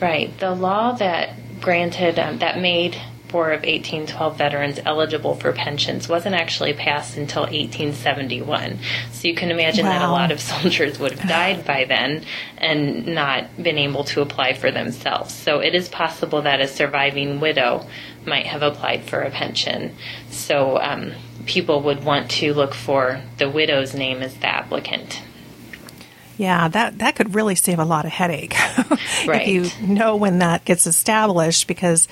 Right. 0.00 0.36
The 0.38 0.54
law 0.54 0.92
that 0.92 1.60
granted, 1.60 2.18
um, 2.18 2.38
that 2.38 2.60
made 2.60 3.00
War 3.32 3.50
of 3.50 3.60
1812 3.60 4.38
veterans 4.38 4.80
eligible 4.84 5.34
for 5.34 5.52
pensions 5.52 6.08
wasn't 6.08 6.34
actually 6.34 6.72
passed 6.72 7.16
until 7.16 7.42
1871. 7.42 8.78
So 9.12 9.28
you 9.28 9.34
can 9.34 9.50
imagine 9.50 9.84
wow. 9.86 9.92
that 9.92 10.08
a 10.08 10.10
lot 10.10 10.32
of 10.32 10.40
soldiers 10.40 10.98
would 10.98 11.12
have 11.12 11.28
died 11.28 11.64
by 11.64 11.84
then 11.84 12.24
and 12.56 13.06
not 13.06 13.62
been 13.62 13.78
able 13.78 14.04
to 14.04 14.22
apply 14.22 14.54
for 14.54 14.70
themselves. 14.70 15.34
So 15.34 15.60
it 15.60 15.74
is 15.74 15.88
possible 15.88 16.42
that 16.42 16.60
a 16.60 16.68
surviving 16.68 17.40
widow 17.40 17.86
might 18.26 18.46
have 18.46 18.62
applied 18.62 19.04
for 19.04 19.20
a 19.20 19.30
pension. 19.30 19.94
So 20.30 20.78
um, 20.78 21.12
people 21.46 21.82
would 21.82 22.04
want 22.04 22.30
to 22.30 22.54
look 22.54 22.74
for 22.74 23.20
the 23.38 23.48
widow's 23.48 23.94
name 23.94 24.22
as 24.22 24.34
the 24.34 24.46
applicant. 24.46 25.22
Yeah, 26.38 26.68
that, 26.68 27.00
that 27.00 27.16
could 27.16 27.34
really 27.34 27.56
save 27.56 27.80
a 27.80 27.84
lot 27.84 28.04
of 28.04 28.12
headache 28.12 28.54
right. 29.26 29.48
if 29.48 29.80
you 29.80 29.86
know 29.88 30.14
when 30.14 30.38
that 30.38 30.64
gets 30.64 30.86
established 30.86 31.66
because 31.66 32.06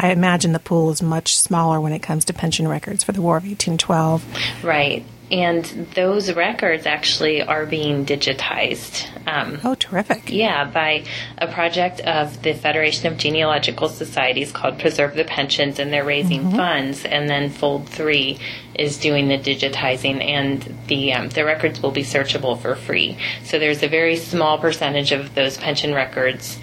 I 0.00 0.12
imagine 0.12 0.52
the 0.52 0.60
pool 0.60 0.90
is 0.90 1.02
much 1.02 1.36
smaller 1.36 1.80
when 1.80 1.92
it 1.92 1.98
comes 1.98 2.24
to 2.26 2.32
pension 2.32 2.68
records 2.68 3.02
for 3.02 3.10
the 3.10 3.20
War 3.20 3.36
of 3.36 3.42
1812. 3.42 4.24
Right. 4.62 5.04
And 5.30 5.64
those 5.94 6.32
records 6.32 6.86
actually 6.86 7.42
are 7.42 7.66
being 7.66 8.06
digitized. 8.06 9.08
Um, 9.26 9.60
oh, 9.64 9.74
terrific. 9.74 10.30
Yeah, 10.30 10.70
by 10.70 11.04
a 11.36 11.48
project 11.48 12.00
of 12.00 12.42
the 12.42 12.54
Federation 12.54 13.12
of 13.12 13.18
Genealogical 13.18 13.88
Societies 13.88 14.52
called 14.52 14.78
Preserve 14.78 15.16
the 15.16 15.24
Pensions, 15.24 15.80
and 15.80 15.92
they're 15.92 16.04
raising 16.04 16.44
mm-hmm. 16.44 16.56
funds. 16.56 17.04
And 17.04 17.28
then 17.28 17.50
Fold 17.50 17.88
3 17.88 18.38
is 18.76 18.98
doing 18.98 19.26
the 19.26 19.36
digitizing, 19.36 20.22
and 20.24 20.62
the, 20.86 21.12
um, 21.12 21.28
the 21.28 21.44
records 21.44 21.82
will 21.82 21.90
be 21.90 22.04
searchable 22.04 22.58
for 22.58 22.76
free. 22.76 23.18
So 23.42 23.58
there's 23.58 23.82
a 23.82 23.88
very 23.88 24.16
small 24.16 24.58
percentage 24.58 25.10
of 25.10 25.34
those 25.34 25.58
pension 25.58 25.92
records 25.92 26.58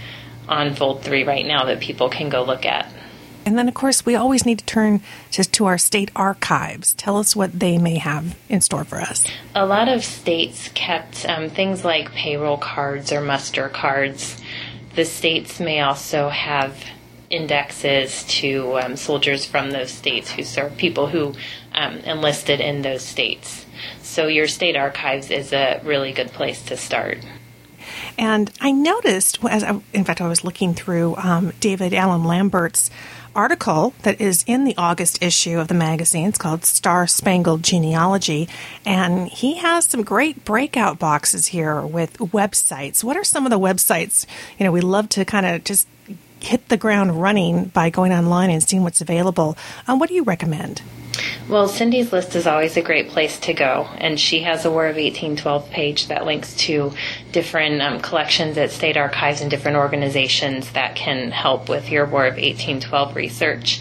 on 0.48 0.74
Fold 0.74 1.04
3 1.04 1.24
right 1.24 1.46
now 1.46 1.66
that 1.66 1.82
people 1.82 2.10
can 2.10 2.30
go 2.30 2.44
look 2.44 2.66
at. 2.66 2.92
And 3.46 3.58
then, 3.58 3.68
of 3.68 3.76
course, 3.76 4.06
we 4.06 4.16
always 4.16 4.46
need 4.46 4.60
to 4.60 4.66
turn 4.66 5.02
just 5.30 5.54
to 5.54 5.66
our 5.66 5.78
state 5.78 6.10
archives. 6.16 6.94
Tell 6.94 7.18
us 7.18 7.36
what 7.36 7.60
they 7.60 7.78
may 7.78 7.98
have 7.98 8.36
in 8.50 8.62
store 8.62 8.84
for 8.84 9.00
us. 9.00 9.28
A 9.54 9.66
lot 9.66 9.88
of 9.88 10.04
states 10.04 10.70
kept 10.74 11.26
um, 11.30 11.50
things 11.50 11.86
like 11.86 12.12
payroll 12.12 12.58
cards 12.58 13.12
or 13.12 13.22
muster 13.22 13.70
cards. 13.70 14.42
The 14.96 15.06
states 15.06 15.60
may 15.60 15.82
also 15.82 16.30
have 16.30 16.84
indexes 17.30 18.24
to 18.24 18.80
um, 18.80 18.96
soldiers 18.96 19.46
from 19.46 19.72
those 19.72 19.92
states 19.92 20.32
who 20.32 20.44
serve 20.44 20.76
people 20.78 21.08
who 21.08 21.34
um, 21.74 21.98
enlisted 22.00 22.60
in 22.60 22.82
those 22.82 23.04
states. 23.04 23.66
So, 24.02 24.28
your 24.28 24.48
state 24.48 24.76
archives 24.76 25.30
is 25.30 25.54
a 25.54 25.82
really 25.84 26.14
good 26.14 26.30
place 26.30 26.64
to 26.66 26.78
start. 26.78 27.20
And 28.18 28.52
I 28.62 28.72
noticed, 28.72 29.44
as 29.44 29.64
I, 29.64 29.82
in 29.94 30.04
fact, 30.04 30.22
I 30.22 30.28
was 30.28 30.44
looking 30.44 30.74
through 30.74 31.16
um, 31.18 31.52
David 31.60 31.94
Allen 31.94 32.24
Lambert's 32.24 32.90
article 33.36 33.94
that 34.04 34.20
is 34.20 34.44
in 34.48 34.64
the 34.64 34.76
August 34.78 35.22
issue 35.22 35.60
of 35.60 35.68
the 35.68 35.74
magazine. 35.74 36.28
It's 36.28 36.38
called 36.38 36.66
Star 36.66 37.08
Spangled 37.08 37.64
Genealogy. 37.64 38.48
And 38.86 39.28
he 39.28 39.56
has 39.56 39.86
some 39.86 40.04
great 40.04 40.46
breakout 40.46 41.00
boxes 41.00 41.48
here 41.48 41.82
with 41.82 42.18
websites. 42.18 43.04
What 43.04 43.18
are 43.18 43.24
some 43.24 43.46
of 43.46 43.50
the 43.50 43.60
websites? 43.60 44.26
You 44.58 44.66
know, 44.66 44.72
we 44.72 44.82
love 44.82 45.10
to 45.10 45.26
kind 45.26 45.46
of 45.46 45.64
just 45.64 45.88
hit 46.40 46.70
the 46.70 46.78
ground 46.78 47.22
running 47.22 47.66
by 47.66 47.90
going 47.90 48.14
online 48.14 48.50
and 48.50 48.62
seeing 48.62 48.84
what's 48.84 49.02
available. 49.02 49.58
Um, 49.88 50.00
what 50.00 50.10
do 50.10 50.16
you 50.16 50.24
recommend? 50.24 50.82
Well, 51.48 51.68
Cyndi's 51.68 52.12
List 52.12 52.36
is 52.36 52.48
always 52.48 52.76
a 52.76 52.82
great 52.82 53.10
place 53.10 53.40
to 53.42 53.54
go, 53.54 53.88
and 54.00 54.20
she 54.20 54.40
has 54.42 54.66
a 54.66 54.72
War 54.72 54.88
of 54.88 54.96
1812 54.96 55.70
page 55.70 56.08
that 56.08 56.26
links 56.26 56.56
to 56.56 56.92
different 57.32 57.84
um, 57.84 58.00
collections 58.00 58.58
at 58.58 58.72
state 58.72 58.98
archives 58.98 59.42
and 59.42 59.52
different 59.52 59.78
organizations 59.78 60.72
that 60.72 60.96
can 60.96 61.30
help 61.30 61.70
with 61.70 61.92
your 61.92 62.08
War 62.08 62.26
of 62.26 62.38
1812 62.38 63.16
research. 63.16 63.80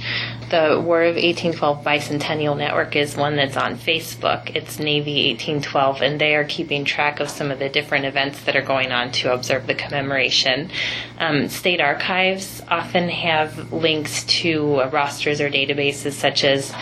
The 0.55 0.81
War 0.81 1.03
of 1.03 1.17
1812 1.17 1.83
Bicentennial 1.83 2.57
Network 2.57 2.95
is 2.95 3.17
one 3.17 3.35
that's 3.35 3.57
on 3.57 3.75
Facebook. 3.75 4.55
It's 4.55 4.79
Navy 4.79 5.27
1812, 5.33 6.01
and 6.01 6.21
they 6.21 6.37
are 6.37 6.45
keeping 6.45 6.85
track 6.85 7.19
of 7.19 7.29
some 7.29 7.51
of 7.51 7.59
the 7.59 7.69
different 7.69 8.05
events 8.05 8.45
that 8.45 8.55
are 8.55 8.63
going 8.63 8.93
on 8.93 9.11
to 9.19 9.33
observe 9.33 9.67
the 9.67 9.75
commemoration. 9.75 10.71
Um, 11.19 11.49
state 11.49 11.81
archives 11.81 12.63
often 12.69 13.09
have 13.09 13.73
links 13.73 14.23
to 14.43 14.77
uh, 14.77 14.91
rosters 14.91 15.41
or 15.41 15.51
databases 15.51 16.13
such 16.13 16.45
as 16.45 16.73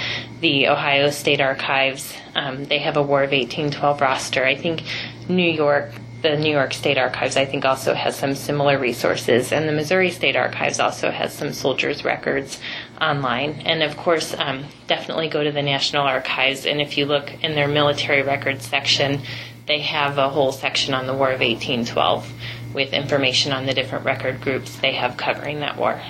the 0.42 0.68
Ohio 0.68 1.08
State 1.08 1.40
Archives. 1.40 2.14
Um, 2.34 2.66
they 2.66 2.78
have 2.80 2.98
a 2.98 3.02
War 3.02 3.22
of 3.22 3.30
1812 3.30 4.02
roster. 4.02 4.44
I 4.44 4.54
think 4.54 4.82
New 5.30 5.50
York 5.50 5.92
the 6.22 6.36
New 6.36 6.52
York 6.52 6.72
State 6.72 6.98
Archives, 6.98 7.36
I 7.36 7.44
think, 7.44 7.64
also 7.64 7.94
has 7.94 8.16
some 8.16 8.34
similar 8.36 8.78
resources, 8.78 9.52
and 9.52 9.68
the 9.68 9.72
Missouri 9.72 10.10
State 10.10 10.36
Archives 10.36 10.78
also 10.78 11.10
has 11.10 11.34
some 11.34 11.52
soldiers' 11.52 12.04
records 12.04 12.60
online. 13.02 13.62
And 13.66 13.82
of 13.82 13.96
course, 13.96 14.34
um, 14.34 14.64
definitely 14.86 15.28
go 15.28 15.42
to 15.42 15.52
the 15.52 15.62
National 15.62 16.02
Archives, 16.02 16.64
and 16.64 16.80
if 16.80 16.96
you 16.96 17.06
look 17.06 17.42
in 17.42 17.54
their 17.54 17.68
military 17.68 18.22
records 18.22 18.66
section, 18.66 19.20
they 19.66 19.80
have 19.80 20.18
a 20.18 20.28
whole 20.28 20.52
section 20.52 20.94
on 20.94 21.06
the 21.06 21.14
War 21.14 21.30
of 21.30 21.40
1812 21.40 22.30
with 22.72 22.92
information 22.92 23.52
on 23.52 23.66
the 23.66 23.74
different 23.74 24.04
record 24.04 24.40
groups 24.40 24.76
they 24.76 24.92
have 24.92 25.16
covering 25.16 25.60
that 25.60 25.76
war. 25.76 26.00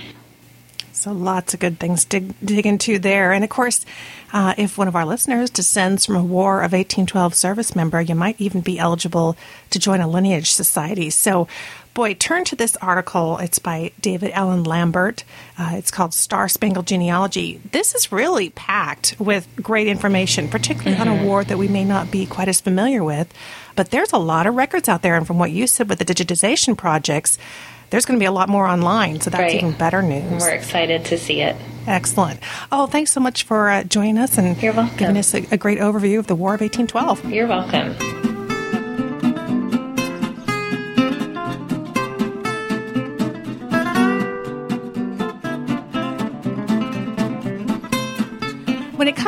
So 0.92 1.10
lots 1.10 1.52
of 1.52 1.58
good 1.58 1.80
things 1.80 2.04
to 2.06 2.20
dig 2.20 2.64
into 2.64 2.98
there. 2.98 3.32
And 3.32 3.42
of 3.42 3.50
course, 3.50 3.84
uh, 4.32 4.54
if 4.56 4.78
one 4.78 4.86
of 4.86 4.94
our 4.94 5.04
listeners 5.04 5.50
descends 5.50 6.06
from 6.06 6.16
a 6.16 6.22
War 6.22 6.58
of 6.58 6.72
1812 6.72 7.34
service 7.34 7.74
member, 7.74 8.00
you 8.00 8.14
might 8.14 8.40
even 8.40 8.60
be 8.60 8.78
eligible 8.78 9.36
to 9.70 9.78
join 9.80 10.00
a 10.00 10.08
lineage 10.08 10.52
society. 10.52 11.10
So, 11.10 11.48
boy, 11.94 12.14
turn 12.14 12.44
to 12.44 12.56
this 12.56 12.76
article. 12.76 13.38
It's 13.38 13.58
by 13.58 13.92
David 14.00 14.30
Allen 14.32 14.64
Lambert. 14.64 15.24
Uh, 15.58 15.72
it's 15.74 15.90
called 15.90 16.14
Star 16.14 16.48
Spangled 16.48 16.86
Genealogy. 16.86 17.60
This 17.70 17.94
is 17.94 18.12
really 18.12 18.50
packed 18.50 19.16
with 19.18 19.48
great 19.56 19.86
information, 19.86 20.48
particularly 20.48 20.92
mm-hmm. 20.92 21.08
on 21.08 21.08
a 21.08 21.18
mm-hmm. 21.18 21.26
war 21.26 21.44
that 21.44 21.58
we 21.58 21.68
may 21.68 21.84
not 21.84 22.10
be 22.10 22.26
quite 22.26 22.48
as 22.48 22.60
familiar 22.60 23.04
with. 23.04 23.32
But 23.76 23.90
there's 23.90 24.12
a 24.12 24.18
lot 24.18 24.46
of 24.46 24.54
records 24.54 24.88
out 24.88 25.02
there. 25.02 25.16
And 25.16 25.26
from 25.26 25.38
what 25.38 25.50
you 25.50 25.66
said 25.66 25.88
with 25.88 25.98
the 25.98 26.04
digitization 26.04 26.76
projects, 26.76 27.38
there's 27.90 28.06
going 28.06 28.18
to 28.18 28.22
be 28.22 28.26
a 28.26 28.32
lot 28.32 28.48
more 28.48 28.66
online, 28.66 29.20
so 29.20 29.28
that's 29.28 29.38
right. 29.38 29.54
even 29.54 29.72
better 29.72 30.00
news. 30.00 30.40
We're 30.40 30.52
excited 30.52 31.04
to 31.06 31.18
see 31.18 31.42
it. 31.42 31.54
Excellent. 31.86 32.40
Oh, 32.70 32.86
thanks 32.86 33.12
so 33.12 33.20
much 33.20 33.42
for 33.42 33.68
uh, 33.68 33.84
joining 33.84 34.16
us 34.16 34.38
and 34.38 34.60
You're 34.62 34.72
welcome. 34.72 34.96
giving 34.96 35.18
us 35.18 35.34
a, 35.34 35.46
a 35.50 35.58
great 35.58 35.78
overview 35.78 36.18
of 36.18 36.26
the 36.26 36.34
War 36.34 36.54
of 36.54 36.62
1812. 36.62 37.30
You're 37.30 37.46
welcome. 37.46 38.31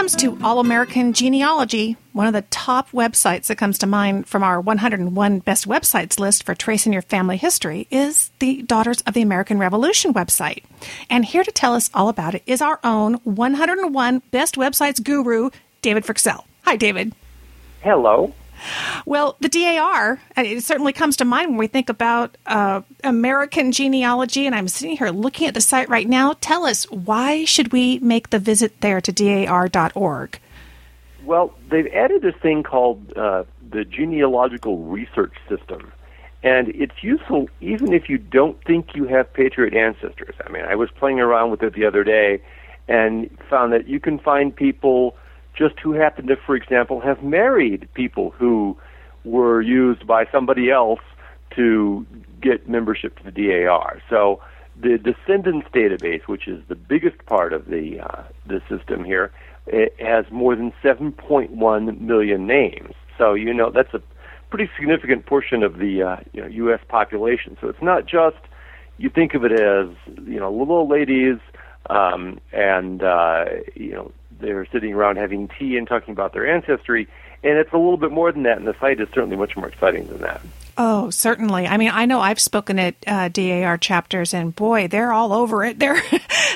Comes 0.05 0.17
to 0.17 0.37
All 0.45 0.61
American 0.61 1.15
Genealogy, 1.15 1.97
one 2.13 2.27
of 2.27 2.35
the 2.35 2.43
top 2.43 2.91
websites 2.91 3.47
that 3.47 3.57
comes 3.57 3.79
to 3.79 3.87
mind 3.87 4.29
from 4.29 4.43
our 4.43 4.61
101 4.61 5.39
best 5.39 5.67
websites 5.67 6.21
list 6.21 6.45
for 6.45 6.55
tracing 6.55 6.93
your 6.93 7.01
family 7.01 7.39
history 7.39 7.87
is 7.91 8.31
the 8.39 8.61
Daughters 8.61 9.01
of 9.07 9.15
the 9.15 9.23
American 9.23 9.59
Revolution 9.59 10.13
website. 10.13 10.63
And 11.09 11.25
here 11.25 11.43
to 11.43 11.51
tell 11.51 11.75
us 11.75 11.89
all 11.95 12.11
about 12.11 12.35
it 12.35 12.43
is 12.45 12.61
our 12.61 12.81
own 12.85 13.15
101 13.25 14.21
best 14.31 14.57
websites 14.57 15.03
guru, 15.03 15.49
David 15.81 16.05
Fryxell. 16.05 16.45
Hi, 16.65 16.77
David. 16.77 17.15
Hello. 17.81 18.35
Well, 19.07 19.37
the 19.41 19.49
DAR, 19.49 20.21
uh, 20.37 20.43
it 20.43 20.63
certainly 20.63 20.93
comes 20.93 21.17
to 21.19 21.25
mind 21.25 21.51
when 21.51 21.59
we 21.59 21.67
think 21.67 21.89
about 21.89 22.37
uh, 22.47 22.83
American 23.03 23.73
genealogy, 23.73 24.47
and 24.47 24.55
I'm 24.55 24.69
sitting 24.69 24.97
here 24.97 25.11
looking 25.11 25.47
at 25.47 25.55
the 25.55 25.61
site 25.61 25.89
right 25.89 26.09
now. 26.09 26.35
Tell 26.41 26.67
us, 26.67 26.91
why 26.91 27.45
should 27.45 27.73
we 27.73 27.99
make 28.01 28.31
the 28.31 28.39
visit 28.39 28.81
there 28.81 29.01
to 29.01 29.13
dar.org? 29.13 30.39
Well, 31.25 31.55
they've 31.71 31.87
added 31.89 32.23
this 32.23 32.37
thing 32.37 32.63
called 32.63 33.17
uh, 33.17 33.45
the 33.71 33.85
Genealogical 33.85 34.79
Research 34.79 35.35
System. 35.49 35.93
And 36.43 36.69
it's 36.69 37.03
useful 37.03 37.49
even 37.63 37.95
if 37.95 38.11
you 38.11 38.19
don't 38.19 38.63
think 38.65 38.95
you 38.95 39.07
have 39.07 39.33
patriot 39.33 39.75
ancestors. 39.75 40.35
I 40.47 40.51
mean, 40.51 40.65
I 40.65 40.75
was 40.75 40.91
playing 40.91 41.19
around 41.19 41.51
with 41.51 41.63
it 41.63 41.73
the 41.73 41.87
other 41.87 42.05
day 42.05 42.43
and 42.87 43.31
found 43.49 43.73
that 43.73 43.89
you 43.89 43.99
can 43.99 44.19
find 44.19 44.55
people 44.55 45.17
just 45.55 45.79
who 45.81 45.93
happen 45.93 46.27
to, 46.27 46.37
for 46.37 46.57
example, 46.57 47.01
have 47.01 47.23
married 47.23 47.89
people 47.95 48.31
who 48.31 48.77
were 49.25 49.61
used 49.61 50.07
by 50.07 50.27
somebody 50.31 50.71
else 50.71 51.01
to 51.57 52.07
get 52.41 52.69
membership 52.69 53.19
to 53.19 53.31
the 53.31 53.31
DAR. 53.31 54.03
So 54.11 54.41
the 54.81 54.99
Descendants 54.99 55.69
database, 55.73 56.27
which 56.27 56.49
is 56.49 56.63
the 56.69 56.75
biggest 56.75 57.25
part 57.27 57.53
of 57.53 57.67
the 57.67 58.01
uh, 58.01 58.23
the 58.47 58.61
system 58.69 59.05
here, 59.05 59.33
it 59.67 59.95
has 59.99 60.27
more 60.31 60.57
than 60.57 60.73
7.1 60.83 62.01
million 62.01 62.47
names. 62.47 62.95
So 63.17 63.35
you 63.35 63.55
know 63.55 63.71
that's 63.71 63.95
a 63.95 64.03
pretty 64.51 64.71
significant 64.77 65.27
portion 65.27 65.63
of 65.63 65.79
the 65.79 66.03
uh, 66.03 66.17
you 66.33 66.43
know, 66.43 66.49
U.S. 66.49 66.81
population. 66.89 67.57
So 67.61 67.69
it's 67.69 67.83
not 67.83 68.07
just 68.07 68.37
you 68.99 69.11
think 69.11 69.35
of 69.35 69.45
it 69.45 69.53
as 69.53 69.89
you 70.27 70.39
know 70.39 70.53
little 70.53 70.89
ladies 70.89 71.39
um, 71.89 72.41
and 72.53 73.03
uh, 73.03 73.45
you 73.75 73.93
know 73.93 74.13
they're 74.45 74.67
sitting 74.67 74.95
around 74.95 75.17
having 75.17 75.49
tea 75.49 75.77
and 75.77 75.87
talking 75.87 76.13
about 76.13 76.33
their 76.33 76.47
ancestry. 76.47 77.09
And 77.43 77.59
it's 77.59 77.73
a 77.73 77.77
little 77.77 77.99
bit 77.99 78.11
more 78.11 78.33
than 78.33 78.45
that, 78.45 78.59
and 78.59 78.67
the 78.67 78.75
site 78.81 79.01
is 79.01 79.09
certainly 79.13 79.37
much 79.37 79.57
more 79.57 79.69
exciting 79.69 80.07
than 80.07 80.19
that. 80.19 80.41
Oh, 80.77 81.11
certainly. 81.11 81.67
I 81.67 81.77
mean, 81.77 81.91
I 81.93 82.07
know 82.07 82.21
I've 82.21 82.41
spoken 82.41 82.79
at 82.79 82.95
uh, 83.07 83.29
DAR 83.29 83.79
chapters, 83.79 84.35
and 84.35 84.55
boy, 84.55 84.89
they're 84.89 85.13
all 85.13 85.33
over 85.33 85.65
it. 85.65 85.79
They're 85.85 86.01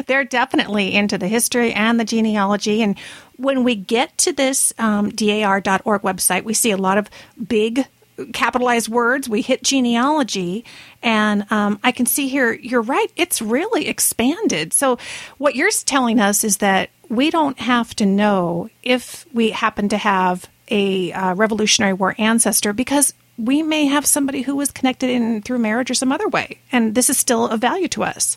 they're 0.06 0.24
definitely 0.24 0.94
into 0.94 1.18
the 1.18 1.28
history 1.28 1.72
and 1.72 2.00
the 2.00 2.04
genealogy. 2.04 2.82
And 2.82 2.98
when 3.36 3.62
we 3.64 3.74
get 3.74 4.16
to 4.18 4.32
this 4.32 4.72
um, 4.78 5.10
DAR.org 5.10 6.02
website, 6.02 6.44
we 6.44 6.54
see 6.54 6.70
a 6.70 6.76
lot 6.76 6.98
of 6.98 7.10
big 7.46 7.86
capitalized 8.32 8.88
words. 8.88 9.28
We 9.28 9.42
hit 9.42 9.62
genealogy, 9.62 10.64
and 11.02 11.50
um, 11.52 11.78
I 11.84 11.92
can 11.92 12.06
see 12.06 12.28
here. 12.28 12.52
You're 12.52 12.82
right; 12.82 13.08
it's 13.16 13.40
really 13.40 13.88
expanded. 13.88 14.72
So, 14.72 14.98
what 15.38 15.54
you're 15.54 15.70
telling 15.84 16.18
us 16.20 16.44
is 16.44 16.58
that 16.58 16.90
we 17.08 17.30
don't 17.30 17.58
have 17.58 17.94
to 17.96 18.06
know 18.06 18.68
if 18.82 19.26
we 19.32 19.50
happen 19.50 19.88
to 19.88 19.98
have 19.98 20.46
a 20.70 21.12
uh, 21.12 21.34
Revolutionary 21.34 21.94
War 21.94 22.14
ancestor 22.18 22.72
because 22.72 23.14
we 23.38 23.62
may 23.62 23.86
have 23.86 24.04
somebody 24.04 24.42
who 24.42 24.56
was 24.56 24.70
connected 24.70 25.10
in 25.10 25.42
through 25.42 25.58
marriage 25.58 25.90
or 25.90 25.94
some 25.94 26.12
other 26.12 26.28
way, 26.28 26.58
and 26.72 26.94
this 26.94 27.08
is 27.08 27.16
still 27.16 27.48
of 27.48 27.60
value 27.60 27.88
to 27.88 28.04
us. 28.04 28.36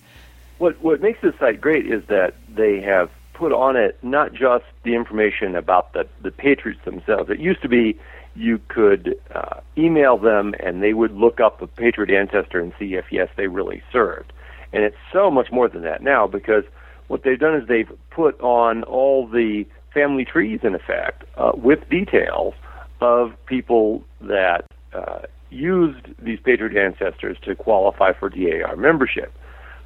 What 0.60 0.82
what 0.82 1.02
makes 1.02 1.22
this 1.22 1.34
site 1.40 1.60
great 1.60 1.88
is 1.88 2.04
that 2.08 2.36
they 2.54 2.82
have 2.82 3.10
put 3.34 3.52
on 3.52 3.76
it 3.76 3.98
not 4.04 4.34
just 4.34 4.66
the 4.84 4.94
information 4.94 5.56
about 5.56 5.94
the 5.94 6.08
the 6.22 6.32
patriots 6.32 6.82
themselves. 6.86 7.30
It 7.30 7.40
used 7.40 7.62
to 7.64 7.70
be 7.70 8.00
you 8.36 8.62
could 8.70 9.20
uh, 9.34 9.60
email 9.78 10.18
them 10.18 10.54
and 10.60 10.82
they 10.82 10.94
would 10.94 11.12
look 11.12 11.42
up 11.42 11.62
a 11.62 11.68
patriot 11.68 12.16
ancestor 12.18 12.60
and 12.60 12.72
see 12.80 12.94
if 12.94 13.12
yes 13.12 13.28
they 13.36 13.48
really 13.48 13.84
served. 13.92 14.32
And 14.72 14.84
it's 14.84 14.96
so 15.12 15.30
much 15.30 15.52
more 15.52 15.68
than 15.68 15.82
that 15.82 16.02
now 16.02 16.28
because 16.28 16.64
what 17.12 17.24
they've 17.24 17.40
done 17.40 17.56
is 17.56 17.68
they've 17.68 17.92
put 18.10 18.40
on 18.40 18.84
all 18.84 19.28
the 19.28 19.66
family 19.94 20.24
trees 20.24 20.62
in 20.64 20.74
effect 20.74 21.26
uh, 21.36 21.52
with 21.54 21.88
details 21.90 22.54
of 23.02 23.34
people 23.48 24.02
that 24.22 24.64
uh, 24.94 25.20
used 25.50 26.08
these 26.20 26.40
patriot 26.40 26.82
ancestors 26.82 27.38
to 27.44 27.54
qualify 27.54 28.14
for 28.14 28.30
DAR 28.30 28.78
membership. 28.78 29.34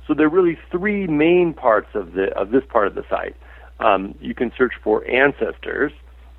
So 0.06 0.14
there 0.14 0.28
are 0.28 0.30
really 0.30 0.60
three 0.70 1.08
main 1.08 1.56
parts 1.56 1.90
of 1.96 2.14
the 2.14 2.32
of 2.38 2.52
this 2.52 2.64
part 2.70 2.86
of 2.86 2.94
the 2.94 3.04
site. 3.10 3.36
Um, 3.80 4.14
you 4.22 4.36
can 4.36 4.52
search 4.56 4.74
for 4.84 5.04
ancestors, 5.10 5.92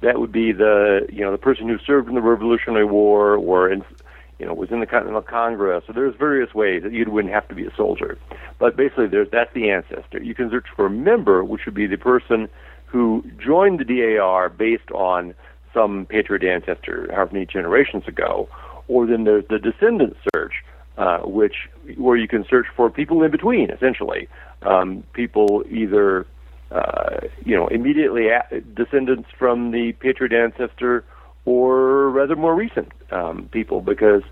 that 0.02 0.20
would 0.20 0.32
be 0.32 0.52
the 0.52 1.06
you 1.10 1.22
know 1.22 1.32
the 1.32 1.38
person 1.38 1.68
who 1.68 1.78
served 1.78 2.08
in 2.08 2.14
the 2.14 2.20
Revolutionary 2.20 2.84
War 2.84 3.34
or 3.36 3.70
in, 3.70 3.84
you 4.38 4.46
know 4.46 4.54
was 4.54 4.70
in 4.70 4.80
the 4.80 4.86
Continental 4.86 5.22
Congress. 5.22 5.84
So 5.86 5.92
there's 5.92 6.14
various 6.16 6.54
ways 6.54 6.82
that 6.82 6.92
you 6.92 7.04
wouldn't 7.10 7.32
have 7.32 7.48
to 7.48 7.54
be 7.54 7.66
a 7.66 7.74
soldier, 7.76 8.18
but 8.58 8.76
basically 8.76 9.08
there's 9.08 9.28
that's 9.30 9.52
the 9.54 9.70
ancestor. 9.70 10.22
You 10.22 10.34
can 10.34 10.50
search 10.50 10.66
for 10.74 10.86
a 10.86 10.90
member, 10.90 11.44
which 11.44 11.62
would 11.66 11.74
be 11.74 11.86
the 11.86 11.98
person 11.98 12.48
who 12.86 13.24
joined 13.38 13.80
the 13.80 13.84
DAR 13.84 14.48
based 14.48 14.90
on 14.92 15.34
some 15.74 16.06
patriot 16.06 16.44
ancestor 16.44 17.08
however 17.12 17.32
many 17.34 17.46
generations 17.46 18.06
ago, 18.06 18.48
or 18.88 19.06
then 19.06 19.24
there's 19.24 19.46
the 19.48 19.58
descendant 19.58 20.16
search, 20.34 20.64
uh, 20.96 21.18
which 21.18 21.68
where 21.96 22.16
you 22.16 22.28
can 22.28 22.44
search 22.48 22.66
for 22.74 22.88
people 22.88 23.22
in 23.22 23.30
between, 23.30 23.70
essentially, 23.70 24.28
um, 24.62 25.02
people 25.12 25.64
either 25.70 26.26
uh, 26.70 27.20
you 27.44 27.54
know, 27.54 27.68
immediately 27.68 28.28
descendants 28.74 29.28
from 29.38 29.70
the 29.70 29.92
patriot 30.00 30.32
ancestor, 30.32 31.04
or 31.46 32.10
rather 32.10 32.36
more 32.36 32.54
recent 32.54 32.92
um, 33.10 33.48
people, 33.50 33.80
because 33.80 34.22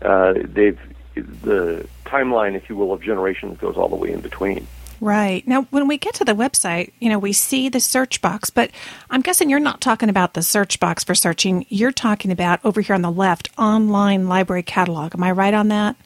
uh, 0.00 0.32
they've 0.42 0.78
the 1.14 1.86
timeline, 2.06 2.54
if 2.54 2.68
you 2.70 2.76
will, 2.76 2.92
of 2.92 3.02
generations 3.02 3.58
goes 3.58 3.76
all 3.76 3.88
the 3.88 3.96
way 3.96 4.10
in 4.10 4.20
between. 4.20 4.66
Right. 5.00 5.46
Now, 5.46 5.62
when 5.70 5.88
we 5.88 5.96
get 5.96 6.14
to 6.14 6.24
the 6.24 6.34
website, 6.34 6.92
you 7.00 7.08
know, 7.08 7.18
we 7.18 7.32
see 7.32 7.68
the 7.68 7.80
search 7.80 8.20
box, 8.20 8.50
but 8.50 8.70
I'm 9.08 9.22
guessing 9.22 9.48
you're 9.48 9.58
not 9.58 9.80
talking 9.80 10.08
about 10.08 10.34
the 10.34 10.42
search 10.42 10.78
box 10.78 11.04
for 11.04 11.14
searching. 11.14 11.64
You're 11.68 11.92
talking 11.92 12.30
about 12.30 12.60
over 12.64 12.80
here 12.80 12.94
on 12.94 13.02
the 13.02 13.10
left, 13.10 13.48
online 13.58 14.28
library 14.28 14.62
catalog. 14.62 15.14
Am 15.14 15.22
I 15.22 15.32
right 15.32 15.54
on 15.54 15.68
that? 15.68 15.96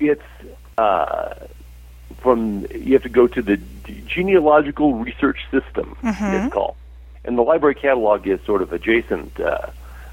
It's 0.00 0.22
uh, 0.78 1.34
from, 2.22 2.66
you 2.74 2.94
have 2.94 3.02
to 3.02 3.10
go 3.10 3.26
to 3.26 3.42
the 3.42 3.60
genealogical 4.06 4.94
research 4.94 5.38
system 5.50 5.96
mm-hmm. 6.02 6.24
it's 6.24 6.52
called, 6.52 6.76
and 7.24 7.36
the 7.36 7.42
library 7.42 7.74
catalog 7.74 8.26
is 8.26 8.40
sort 8.46 8.62
of 8.62 8.72
adjacent 8.72 9.38
uh, 9.40 9.66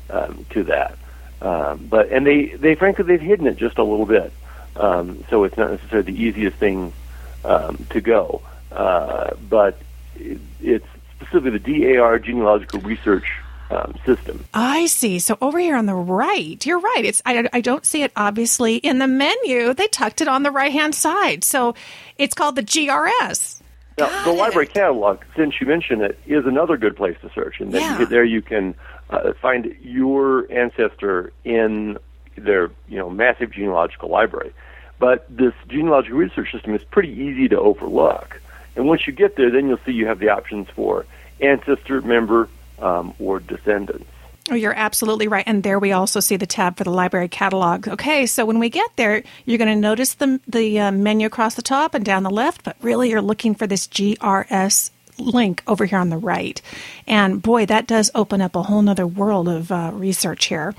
um, 0.10 0.46
to 0.52 0.64
that. 0.64 0.98
Um, 1.42 1.88
but 1.90 2.10
and 2.10 2.26
they 2.26 2.48
they 2.48 2.76
frankly 2.76 3.06
they've 3.06 3.22
hidden 3.22 3.48
it 3.48 3.56
just 3.56 3.78
a 3.78 3.84
little 3.84 4.06
bit, 4.06 4.34
um, 4.76 5.24
so 5.30 5.46
it's 5.46 5.58
not 5.58 5.72
necessarily 5.72 6.12
the 6.12 6.22
easiest 6.22 6.58
thing 6.58 6.92
um, 7.46 7.86
to 7.92 8.02
go. 8.02 8.42
Uh, 8.72 9.36
but 9.50 9.80
it, 10.16 10.40
it's 10.62 10.88
specifically 11.16 11.58
the 11.58 11.96
DAR 11.96 12.20
genealogical 12.20 12.82
research 12.82 13.32
um, 13.72 13.96
system. 14.06 14.46
I 14.54 14.88
see. 14.88 15.20
So 15.20 15.38
over 15.42 15.60
here 15.60 15.76
on 15.76 15.86
the 15.86 15.96
right, 15.96 16.64
you're 16.66 16.80
right. 16.80 17.04
It's 17.06 17.22
I, 17.26 17.48
I 17.54 17.62
don't 17.62 17.86
see 17.86 18.04
it 18.04 18.12
obviously 18.16 18.78
in 18.78 19.00
the 19.00 19.08
menu. 19.08 19.74
They 19.74 19.88
tucked 19.88 20.22
it 20.22 20.28
on 20.28 20.44
the 20.44 20.52
right 20.52 20.72
hand 20.72 20.96
side. 20.96 21.44
So 21.44 21.76
it's 22.18 22.34
called 22.34 22.56
the 22.56 22.64
GRS. 22.64 23.59
Now, 24.00 24.24
the 24.24 24.32
library 24.32 24.68
catalog, 24.68 25.22
since 25.36 25.60
you 25.60 25.68
mentioned 25.68 26.02
it, 26.02 26.20
is 26.26 26.46
another 26.46 26.78
good 26.78 26.96
place 26.96 27.18
to 27.22 27.30
search, 27.32 27.60
and 27.60 27.72
yeah. 27.72 28.06
there 28.06 28.24
you 28.24 28.42
can 28.42 28.76
uh, 29.10 29.34
find 29.34 29.76
your 29.82 30.52
ancestor 30.52 31.34
in 31.44 31.98
their 32.36 32.72
you 32.88 32.98
know 32.98 33.10
massive 33.10 33.52
genealogical 33.52 34.10
library. 34.10 34.54
But 35.00 35.26
this 35.30 35.54
genealogical 35.68 36.18
research 36.18 36.52
system 36.52 36.74
is 36.76 36.84
pretty 36.84 37.12
easy 37.12 37.48
to 37.50 37.60
overlook, 37.60 38.42
and 38.76 38.88
once 38.88 39.06
you 39.08 39.14
get 39.14 39.36
there, 39.36 39.50
then 39.50 39.68
you'll 39.68 39.80
see 39.86 39.92
you 39.92 40.08
have 40.08 40.20
the 40.20 40.30
options 40.30 40.70
for 40.70 41.06
ancestor, 41.42 42.02
member, 42.02 42.50
um, 42.80 43.14
or 43.20 43.40
descendants. 43.40 44.10
Oh, 44.52 44.56
you're 44.56 44.74
absolutely 44.74 45.28
right. 45.28 45.44
And 45.46 45.62
there 45.62 45.78
we 45.78 45.92
also 45.92 46.20
see 46.20 46.36
the 46.36 46.48
tab 46.48 46.78
for 46.78 46.84
the 46.84 46.92
library 46.92 47.28
catalog. 47.28 47.88
Okay, 47.88 48.26
so 48.26 48.46
when 48.46 48.60
we 48.60 48.70
get 48.70 48.96
there, 48.96 49.24
you're 49.46 49.58
going 49.58 49.74
to 49.74 49.76
notice 49.76 50.16
the, 50.16 50.40
the 50.48 50.80
uh, 50.80 50.92
menu 50.92 51.28
across 51.28 51.56
the 51.56 51.62
top 51.62 51.94
and 51.94 52.04
down 52.04 52.24
the 52.24 52.30
left, 52.30 52.64
but 52.64 52.76
really 52.82 53.10
you're 53.10 53.22
looking 53.22 53.54
for 53.54 53.68
this 53.68 53.88
GRS 53.88 54.90
link 55.20 55.62
over 55.68 55.86
here 55.86 56.00
on 56.00 56.10
the 56.10 56.18
right. 56.18 56.62
And 57.06 57.42
boy, 57.42 57.66
that 57.68 57.86
does 57.86 58.10
open 58.16 58.42
up 58.42 58.56
a 58.56 58.64
whole 58.64 58.88
other 58.90 59.06
world 59.06 59.48
of 59.48 59.72
uh, 59.72 59.92
research 59.94 60.46
here. 60.46 60.74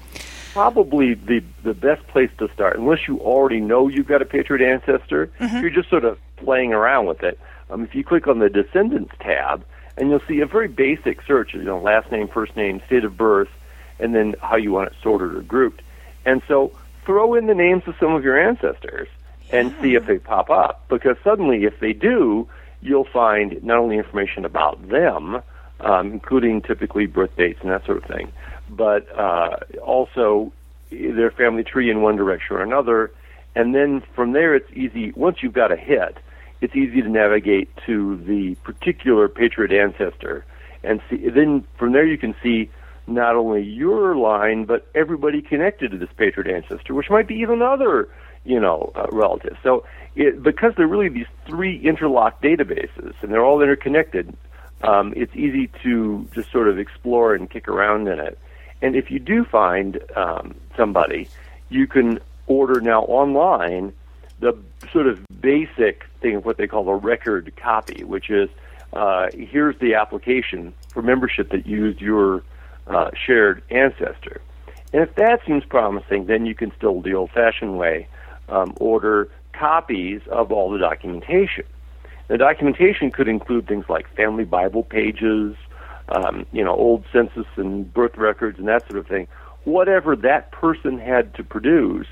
Probably 0.53 1.15
the, 1.15 1.45
the 1.63 1.75
best 1.75 2.05
place 2.09 2.31
to 2.39 2.51
start, 2.53 2.77
unless 2.77 3.07
you 3.07 3.21
already 3.21 3.61
know 3.61 3.87
you've 3.87 4.09
got 4.09 4.21
a 4.21 4.25
Patriot 4.25 4.69
ancestor, 4.69 5.31
mm-hmm. 5.39 5.61
you're 5.61 5.71
just 5.71 5.89
sort 5.91 6.05
of 6.05 6.19
playing 6.37 6.73
around 6.73 7.07
with 7.07 7.23
it. 7.23 7.39
Um, 7.71 7.85
if 7.85 7.95
you 7.95 8.03
click 8.03 8.27
on 8.27 8.41
the 8.41 8.49
Descendants 8.49 9.13
tab, 9.21 9.65
and 9.97 10.09
you'll 10.09 10.23
see 10.27 10.41
a 10.41 10.47
very 10.47 10.67
basic 10.67 11.23
search, 11.23 11.55
you 11.55 11.63
know, 11.63 11.79
last 11.79 12.11
name, 12.11 12.27
first 12.27 12.57
name, 12.57 12.81
state 12.87 13.05
of 13.05 13.17
birth, 13.17 13.49
and 14.01 14.15
then 14.15 14.35
how 14.41 14.57
you 14.57 14.73
want 14.73 14.89
it 14.89 14.97
sorted 15.03 15.37
or 15.37 15.43
grouped. 15.43 15.83
And 16.25 16.43
so 16.49 16.73
throw 17.05 17.35
in 17.35 17.47
the 17.47 17.55
names 17.55 17.83
of 17.87 17.95
some 17.99 18.13
of 18.13 18.25
your 18.25 18.39
ancestors 18.39 19.09
and 19.53 19.75
see 19.81 19.95
if 19.95 20.07
they 20.07 20.19
pop 20.19 20.51
up. 20.51 20.85
Because 20.89 21.17
suddenly, 21.25 21.65
if 21.65 21.81
they 21.81 21.93
do, 21.93 22.49
you'll 22.81 23.05
find 23.05 23.63
not 23.65 23.79
only 23.79 23.99
information 23.99 24.45
about 24.45 24.89
them, 24.89 25.43
um, 25.81 26.13
including 26.13 26.63
typically 26.63 27.07
birth 27.07 27.35
dates 27.37 27.61
and 27.63 27.71
that 27.71 27.85
sort 27.85 27.99
of 27.99 28.05
thing, 28.05 28.33
but 28.69 29.11
uh, 29.19 29.57
also 29.83 30.53
their 30.91 31.31
family 31.31 31.65
tree 31.65 31.91
in 31.91 32.03
one 32.03 32.17
direction 32.17 32.57
or 32.57 32.63
another. 32.63 33.11
And 33.55 33.75
then 33.75 34.03
from 34.15 34.33
there, 34.33 34.55
it's 34.55 34.71
easy, 34.73 35.13
once 35.13 35.43
you've 35.43 35.53
got 35.53 35.73
a 35.73 35.77
hit, 35.77 36.19
it's 36.61 36.77
easy 36.77 37.03
to 37.03 37.09
navigate 37.09 37.69
to 37.87 38.17
the 38.19 38.55
particular 38.57 39.29
patriot 39.29 39.73
ancestor. 39.73 40.45
And 40.83 41.01
see, 41.09 41.29
then 41.29 41.67
from 41.79 41.93
there, 41.93 42.07
you 42.07 42.19
can 42.19 42.35
see 42.43 42.71
not 43.07 43.37
only 43.37 43.63
your 43.63 44.17
line, 44.17 44.65
but 44.65 44.87
everybody 44.95 45.43
connected 45.43 45.91
to 45.91 45.99
this 45.99 46.11
patriot 46.17 46.55
ancestor, 46.55 46.95
which 46.95 47.11
might 47.11 47.27
be 47.27 47.35
even 47.37 47.63
other, 47.63 48.09
you 48.45 48.61
know, 48.61 48.93
uh, 48.95 49.07
relatives. 49.11 49.57
So 49.63 49.85
it, 50.15 50.43
because 50.43 50.75
they're 50.77 50.87
really 50.87 51.09
these 51.09 51.27
three 51.47 51.79
interlocked 51.79 52.43
databases 52.43 53.15
and 53.23 53.33
they're 53.33 53.45
all 53.45 53.63
interconnected, 53.63 54.37
um, 54.83 55.13
it's 55.17 55.35
easy 55.35 55.71
to 55.83 56.27
just 56.35 56.51
sort 56.51 56.69
of 56.69 56.79
explore 56.79 57.35
and 57.35 57.51
kick 57.51 57.69
around 57.69 58.09
in 58.09 58.19
it. 58.19 58.39
And 58.83 58.97
if 58.97 59.11
you 59.11 59.19
do 59.19 59.45
find 59.45 60.01
um, 60.17 60.55
somebody, 60.77 61.29
you 61.69 61.87
can 61.87 62.21
order 62.47 62.81
now 62.81 63.03
online 63.03 63.93
the 64.41 64.57
sort 64.91 65.07
of 65.07 65.21
basic 65.41 66.05
thing 66.21 66.37
of 66.37 66.45
what 66.45 66.57
they 66.57 66.67
call 66.67 66.89
a 66.89 66.97
record 66.97 67.53
copy, 67.57 68.05
which 68.05 68.31
is 68.31 68.49
uh, 68.93 69.29
here's 69.33 69.79
the 69.79 69.95
application 69.95 70.73
for 70.89 71.03
membership 71.03 71.51
that 71.51 71.67
used 71.67 72.01
your 72.01 72.43
uh, 72.91 73.11
shared 73.15 73.63
ancestor. 73.71 74.41
And 74.93 75.03
if 75.03 75.15
that 75.15 75.41
seems 75.47 75.65
promising, 75.65 76.27
then 76.27 76.47
you 76.47 76.55
can 76.55 76.73
still 76.77 77.01
the 77.01 77.15
old 77.15 77.31
fashioned 77.31 77.79
way 77.79 78.09
um, 78.49 78.75
order 78.81 79.31
copies 79.53 80.21
of 80.31 80.51
all 80.51 80.71
the 80.71 80.79
documentation. 80.79 81.65
The 82.29 82.39
documentation 82.39 83.11
could 83.11 83.29
include 83.29 83.67
things 83.67 83.87
like 83.89 84.13
family 84.15 84.45
Bible 84.45 84.83
pages, 84.83 85.57
um, 86.09 86.47
you 86.53 86.65
know, 86.65 86.75
old 86.75 87.05
census 87.13 87.47
and 87.57 87.93
birth 87.93 88.17
records 88.17 88.59
and 88.59 88.69
that 88.69 88.87
sort 88.89 88.99
of 88.99 89.07
thing. 89.07 89.29
Whatever 89.65 90.17
that 90.17 90.51
person 90.51 90.99
had 90.99 91.35
to 91.35 91.45
produce 91.45 92.09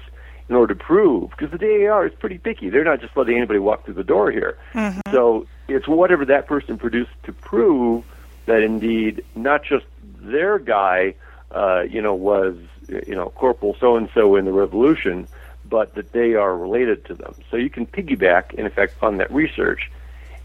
in 0.49 0.55
order 0.55 0.75
to 0.75 0.81
prove, 0.81 1.31
because 1.31 1.51
the 1.51 1.59
DAR 1.59 2.07
is 2.07 2.12
pretty 2.14 2.38
picky. 2.38 2.71
They're 2.71 2.85
not 2.85 3.01
just 3.01 3.17
letting 3.17 3.37
anybody 3.37 3.59
walk 3.59 3.85
through 3.85 3.95
the 3.95 4.05
door 4.05 4.31
here. 4.31 4.57
Mm-hmm. 4.73 5.01
So 5.12 5.47
it's 5.69 5.87
whatever 5.87 6.25
that 6.25 6.47
person 6.47 6.79
produced 6.79 7.11
to 7.25 7.33
prove 7.33 8.05
that 8.47 8.62
indeed 8.62 9.25
not 9.35 9.62
just 9.62 9.85
their 10.21 10.59
guy, 10.59 11.15
uh, 11.51 11.83
you 11.89 12.03
know, 12.03 12.15
was 12.15 12.57
you 12.89 13.15
know 13.15 13.31
Corporal 13.31 13.77
so 13.81 13.97
and 13.97 14.09
so 14.15 14.37
in 14.37 14.45
the 14.45 14.53
Revolution, 14.53 15.29
but 15.65 15.95
that 15.95 16.13
they 16.13 16.35
are 16.35 16.57
related 16.57 17.05
to 17.07 17.15
them. 17.15 17.35
So 17.51 17.57
you 17.57 17.71
can 17.71 17.87
piggyback, 17.87 18.55
in 18.55 18.67
effect, 18.67 19.03
on 19.03 19.19
that 19.19 19.31
research, 19.31 19.91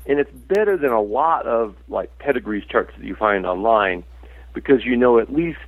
and 0.06 0.20
it's 0.20 0.32
better 0.32 0.78
than 0.78 0.92
a 0.92 1.02
lot 1.02 1.46
of 1.46 1.76
like 1.88 2.18
pedigrees 2.20 2.66
charts 2.66 2.94
that 2.98 3.06
you 3.06 3.16
find 3.16 3.46
online, 3.46 4.04
because 4.54 4.86
you 4.86 4.96
know 4.96 5.20
at 5.20 5.32
least 5.32 5.60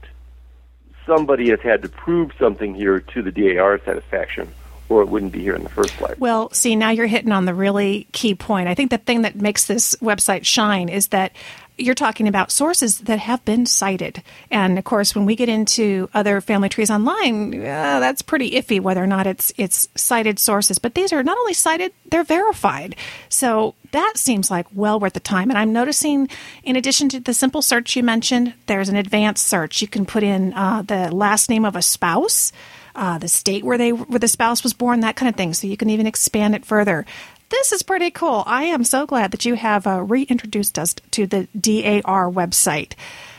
somebody 1.06 1.50
has 1.52 1.60
had 1.62 1.82
to 1.84 1.90
prove 1.90 2.32
something 2.40 2.74
here 2.74 3.00
to 3.00 3.22
the 3.22 3.32
DAR 3.32 3.80
satisfaction 3.84 4.52
or 4.90 5.02
it 5.02 5.10
wouldn't 5.10 5.32
be 5.32 5.42
here 5.42 5.56
in 5.56 5.64
the 5.64 5.70
first 5.70 5.94
place. 5.94 6.18
Well, 6.20 6.52
see, 6.52 6.76
now 6.76 6.92
you're 6.92 7.08
hitting 7.08 7.32
on 7.32 7.46
the 7.46 7.54
really 7.54 8.08
key 8.12 8.36
point. 8.36 8.68
I 8.68 8.76
think 8.76 8.92
the 8.92 8.98
thing 8.98 9.24
that 9.24 9.36
makes 9.36 9.66
this 9.66 9.96
website 9.96 10.46
shine 10.46 10.90
is 10.90 11.08
that 11.08 11.32
you're 11.78 11.96
talking 11.96 12.28
about 12.28 12.52
sources 12.52 13.00
that 13.00 13.20
have 13.20 13.44
been 13.46 13.66
cited. 13.66 14.24
And 14.50 14.78
of 14.78 14.84
course, 14.84 15.16
when 15.16 15.26
we 15.26 15.36
get 15.36 15.50
into 15.50 16.10
other 16.14 16.42
family 16.42 16.70
trees 16.70 16.90
online, 16.90 17.54
uh, 17.56 18.00
that's 18.00 18.22
pretty 18.22 18.52
iffy 18.52 18.80
whether 18.80 19.04
or 19.04 19.08
not 19.08 19.28
it's 19.28 19.52
it's 19.58 19.88
cited 19.96 20.40
sources. 20.40 20.80
But 20.80 20.96
these 20.96 21.12
are 21.12 21.24
not 21.24 21.38
only 21.38 21.54
cited, 21.54 21.94
they're 22.10 22.24
verified. 22.24 22.96
So 23.30 23.76
that 23.92 24.14
seems 24.16 24.50
like 24.50 24.68
well 24.74 25.00
worth 25.00 25.14
the 25.14 25.20
time. 25.20 25.50
And 25.50 25.58
I'm 25.58 25.74
noticing, 25.74 26.30
in 26.64 26.76
addition 26.76 27.10
to 27.10 27.20
the 27.20 27.34
simple 27.34 27.62
search 27.62 27.96
you 27.96 28.04
mentioned, 28.04 28.54
there's 28.68 28.90
an 28.90 28.96
advanced 28.96 29.48
search. 29.48 29.82
You 29.82 29.88
can 29.88 30.06
put 30.06 30.24
in 30.24 30.54
uh, 30.54 30.82
the 30.82 31.14
last 31.14 31.50
name 31.50 31.66
of 31.66 31.76
a 31.76 31.82
spouse. 31.82 32.52
Uh, 32.96 33.18
the 33.18 33.28
state 33.28 33.66
where 33.66 33.78
they 33.78 33.92
where 33.92 34.20
the 34.20 34.28
spouse 34.28 34.64
was 34.64 34.74
born, 34.74 35.02
that 35.02 35.18
kind 35.18 35.28
of 35.28 35.36
thing. 35.36 35.54
So 35.54 35.68
you 35.68 35.76
can 35.76 35.90
even 35.90 36.08
expand 36.08 36.56
it 36.56 36.66
further. 36.66 37.06
This 37.50 37.72
is 37.72 37.84
pretty 37.84 38.12
cool. 38.12 38.44
I 38.46 38.64
am 38.66 38.84
so 38.84 39.06
glad 39.06 39.32
that 39.32 39.46
you 39.46 39.56
have 39.56 39.86
uh, 39.86 40.02
reintroduced 40.02 40.80
us 40.80 40.96
to 41.12 41.28
the 41.28 41.48
DAR 41.60 42.30
website. 42.32 42.94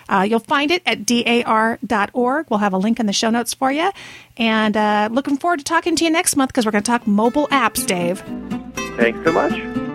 Uh, 0.09 0.27
you'll 0.29 0.39
find 0.39 0.71
it 0.71 0.83
at 0.87 1.05
dar.org. 1.05 2.47
We'll 2.49 2.61
have 2.61 2.73
a 2.73 2.79
link 2.79 3.01
in 3.01 3.07
the 3.07 3.13
show 3.13 3.31
notes 3.31 3.55
for 3.55 3.73
you. 3.73 3.91
And 4.37 4.77
uh, 4.77 5.09
looking 5.11 5.37
forward 5.37 5.59
to 5.59 5.65
talking 5.65 5.97
to 5.97 6.05
you 6.05 6.11
next 6.11 6.37
month 6.37 6.51
because 6.51 6.65
we're 6.65 6.73
going 6.73 6.85
to 6.85 6.91
talk 6.91 7.07
mobile 7.07 7.49
apps, 7.49 7.85
Dave. 7.87 8.21
Thanks 8.97 9.23
so 9.25 9.33
much. 9.33 9.86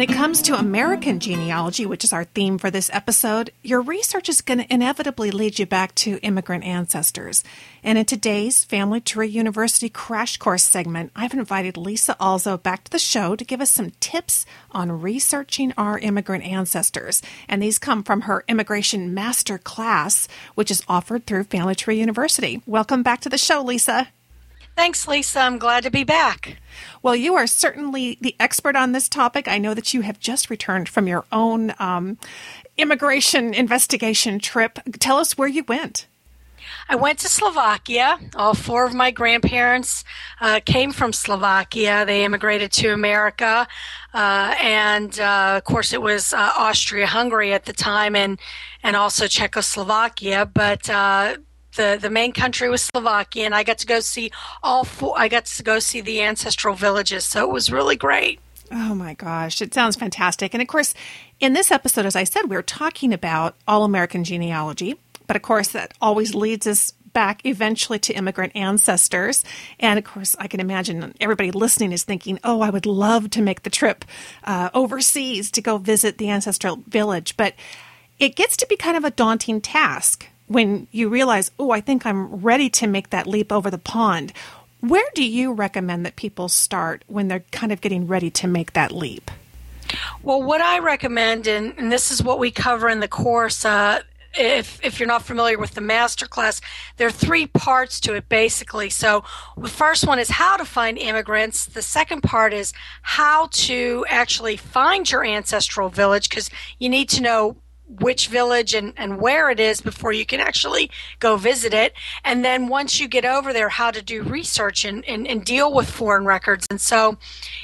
When 0.00 0.08
it 0.08 0.16
comes 0.16 0.40
to 0.40 0.58
American 0.58 1.20
genealogy, 1.20 1.84
which 1.84 2.04
is 2.04 2.12
our 2.14 2.24
theme 2.24 2.56
for 2.56 2.70
this 2.70 2.88
episode, 2.90 3.52
your 3.62 3.82
research 3.82 4.30
is 4.30 4.40
going 4.40 4.56
to 4.56 4.72
inevitably 4.72 5.30
lead 5.30 5.58
you 5.58 5.66
back 5.66 5.94
to 5.96 6.18
immigrant 6.22 6.64
ancestors. 6.64 7.44
And 7.82 7.98
in 7.98 8.06
today's 8.06 8.64
Family 8.64 9.02
Tree 9.02 9.28
University 9.28 9.90
Crash 9.90 10.38
Course 10.38 10.62
segment, 10.62 11.12
I've 11.14 11.34
invited 11.34 11.76
Lisa 11.76 12.16
Alzo 12.18 12.56
back 12.56 12.84
to 12.84 12.90
the 12.90 12.98
show 12.98 13.36
to 13.36 13.44
give 13.44 13.60
us 13.60 13.70
some 13.70 13.92
tips 14.00 14.46
on 14.70 15.02
researching 15.02 15.74
our 15.76 15.98
immigrant 15.98 16.44
ancestors. 16.44 17.20
And 17.46 17.62
these 17.62 17.78
come 17.78 18.02
from 18.02 18.22
her 18.22 18.42
Immigration 18.48 19.12
Master 19.12 19.58
Class, 19.58 20.28
which 20.54 20.70
is 20.70 20.82
offered 20.88 21.26
through 21.26 21.44
Family 21.44 21.74
Tree 21.74 22.00
University. 22.00 22.62
Welcome 22.64 23.02
back 23.02 23.20
to 23.20 23.28
the 23.28 23.36
show, 23.36 23.60
Lisa. 23.60 24.08
Thanks, 24.80 25.06
Lisa. 25.06 25.40
I'm 25.40 25.58
glad 25.58 25.82
to 25.82 25.90
be 25.90 26.04
back. 26.04 26.56
Well, 27.02 27.14
you 27.14 27.34
are 27.34 27.46
certainly 27.46 28.16
the 28.22 28.34
expert 28.40 28.76
on 28.76 28.92
this 28.92 29.10
topic. 29.10 29.46
I 29.46 29.58
know 29.58 29.74
that 29.74 29.92
you 29.92 30.00
have 30.00 30.18
just 30.18 30.48
returned 30.48 30.88
from 30.88 31.06
your 31.06 31.26
own 31.30 31.74
um, 31.78 32.16
immigration 32.78 33.52
investigation 33.52 34.38
trip. 34.38 34.78
Tell 34.98 35.18
us 35.18 35.36
where 35.36 35.48
you 35.48 35.64
went. 35.64 36.06
I 36.88 36.96
went 36.96 37.18
to 37.18 37.28
Slovakia. 37.28 38.18
All 38.34 38.54
four 38.54 38.86
of 38.86 38.94
my 38.94 39.10
grandparents 39.10 40.02
uh, 40.40 40.60
came 40.64 40.92
from 40.92 41.12
Slovakia. 41.12 42.06
They 42.06 42.24
immigrated 42.24 42.72
to 42.72 42.94
America. 42.94 43.68
Uh, 44.14 44.54
and 44.62 45.20
uh, 45.20 45.56
of 45.58 45.64
course, 45.64 45.92
it 45.92 46.00
was 46.00 46.32
uh, 46.32 46.52
Austria 46.56 47.06
Hungary 47.06 47.52
at 47.52 47.66
the 47.66 47.74
time 47.74 48.16
and, 48.16 48.40
and 48.82 48.96
also 48.96 49.26
Czechoslovakia. 49.26 50.46
But 50.46 50.88
uh, 50.88 51.36
the 51.76 51.98
the 52.00 52.10
main 52.10 52.32
country 52.32 52.68
was 52.68 52.82
Slovakia, 52.82 53.44
and 53.44 53.54
I 53.54 53.62
got 53.62 53.78
to 53.78 53.86
go 53.86 54.00
see 54.00 54.30
all 54.62 54.84
four. 54.84 55.14
I 55.18 55.28
got 55.28 55.46
to 55.46 55.62
go 55.62 55.78
see 55.78 56.00
the 56.00 56.22
ancestral 56.22 56.74
villages, 56.74 57.24
so 57.24 57.48
it 57.48 57.52
was 57.52 57.70
really 57.70 57.96
great. 57.96 58.40
Oh 58.72 58.94
my 58.94 59.14
gosh, 59.14 59.60
it 59.60 59.74
sounds 59.74 59.96
fantastic! 59.96 60.54
And 60.54 60.62
of 60.62 60.68
course, 60.68 60.94
in 61.38 61.52
this 61.52 61.70
episode, 61.70 62.06
as 62.06 62.16
I 62.16 62.24
said, 62.24 62.48
we 62.48 62.56
are 62.56 62.62
talking 62.62 63.12
about 63.12 63.56
all 63.66 63.84
American 63.84 64.24
genealogy, 64.24 64.96
but 65.26 65.36
of 65.36 65.42
course, 65.42 65.68
that 65.68 65.94
always 66.00 66.34
leads 66.34 66.66
us 66.66 66.92
back 67.12 67.44
eventually 67.44 67.98
to 67.98 68.12
immigrant 68.12 68.54
ancestors. 68.54 69.44
And 69.78 69.98
of 69.98 70.04
course, 70.04 70.36
I 70.38 70.46
can 70.46 70.60
imagine 70.60 71.14
everybody 71.20 71.50
listening 71.50 71.92
is 71.92 72.04
thinking, 72.04 72.38
oh, 72.44 72.60
I 72.60 72.70
would 72.70 72.86
love 72.86 73.30
to 73.30 73.42
make 73.42 73.62
the 73.62 73.70
trip 73.70 74.04
uh, 74.44 74.70
overseas 74.74 75.50
to 75.52 75.62
go 75.62 75.78
visit 75.78 76.18
the 76.18 76.30
ancestral 76.30 76.76
village. 76.86 77.36
But 77.36 77.54
it 78.18 78.36
gets 78.36 78.56
to 78.58 78.66
be 78.66 78.76
kind 78.76 78.96
of 78.96 79.04
a 79.04 79.10
daunting 79.10 79.60
task 79.60 80.26
when 80.50 80.88
you 80.90 81.08
realize, 81.08 81.52
oh, 81.60 81.70
I 81.70 81.80
think 81.80 82.04
I'm 82.04 82.26
ready 82.40 82.68
to 82.70 82.88
make 82.88 83.10
that 83.10 83.28
leap 83.28 83.52
over 83.52 83.70
the 83.70 83.78
pond, 83.78 84.32
where 84.80 85.06
do 85.14 85.22
you 85.22 85.52
recommend 85.52 86.04
that 86.04 86.16
people 86.16 86.48
start 86.48 87.04
when 87.06 87.28
they're 87.28 87.44
kind 87.52 87.70
of 87.70 87.80
getting 87.80 88.08
ready 88.08 88.32
to 88.32 88.48
make 88.48 88.72
that 88.72 88.90
leap? 88.90 89.30
Well, 90.24 90.42
what 90.42 90.60
I 90.60 90.80
recommend, 90.80 91.46
and, 91.46 91.72
and 91.78 91.92
this 91.92 92.10
is 92.10 92.20
what 92.20 92.40
we 92.40 92.50
cover 92.50 92.88
in 92.88 92.98
the 92.98 93.06
course, 93.06 93.64
uh, 93.64 94.00
if 94.34 94.84
if 94.84 94.98
you're 94.98 95.06
not 95.06 95.22
familiar 95.22 95.58
with 95.58 95.74
the 95.74 95.80
master 95.80 96.26
class, 96.26 96.60
there 96.96 97.06
are 97.06 97.12
three 97.12 97.46
parts 97.46 98.00
to 98.00 98.14
it 98.14 98.28
basically. 98.28 98.90
So 98.90 99.22
the 99.56 99.68
first 99.68 100.06
one 100.06 100.18
is 100.18 100.30
how 100.30 100.56
to 100.56 100.64
find 100.64 100.98
immigrants. 100.98 101.66
The 101.66 101.82
second 101.82 102.22
part 102.22 102.52
is 102.52 102.72
how 103.02 103.48
to 103.52 104.04
actually 104.08 104.56
find 104.56 105.08
your 105.08 105.24
ancestral 105.24 105.90
village 105.90 106.28
because 106.28 106.50
you 106.78 106.88
need 106.88 107.08
to 107.10 107.22
know 107.22 107.56
which 107.98 108.28
village 108.28 108.74
and, 108.74 108.92
and 108.96 109.20
where 109.20 109.50
it 109.50 109.58
is 109.58 109.80
before 109.80 110.12
you 110.12 110.24
can 110.24 110.40
actually 110.40 110.90
go 111.18 111.36
visit 111.36 111.74
it. 111.74 111.92
And 112.24 112.44
then 112.44 112.68
once 112.68 113.00
you 113.00 113.08
get 113.08 113.24
over 113.24 113.52
there, 113.52 113.68
how 113.68 113.90
to 113.90 114.00
do 114.00 114.22
research 114.22 114.84
and, 114.84 115.04
and, 115.06 115.26
and 115.26 115.44
deal 115.44 115.72
with 115.72 115.90
foreign 115.90 116.24
records. 116.24 116.66
And 116.70 116.80
so 116.80 117.18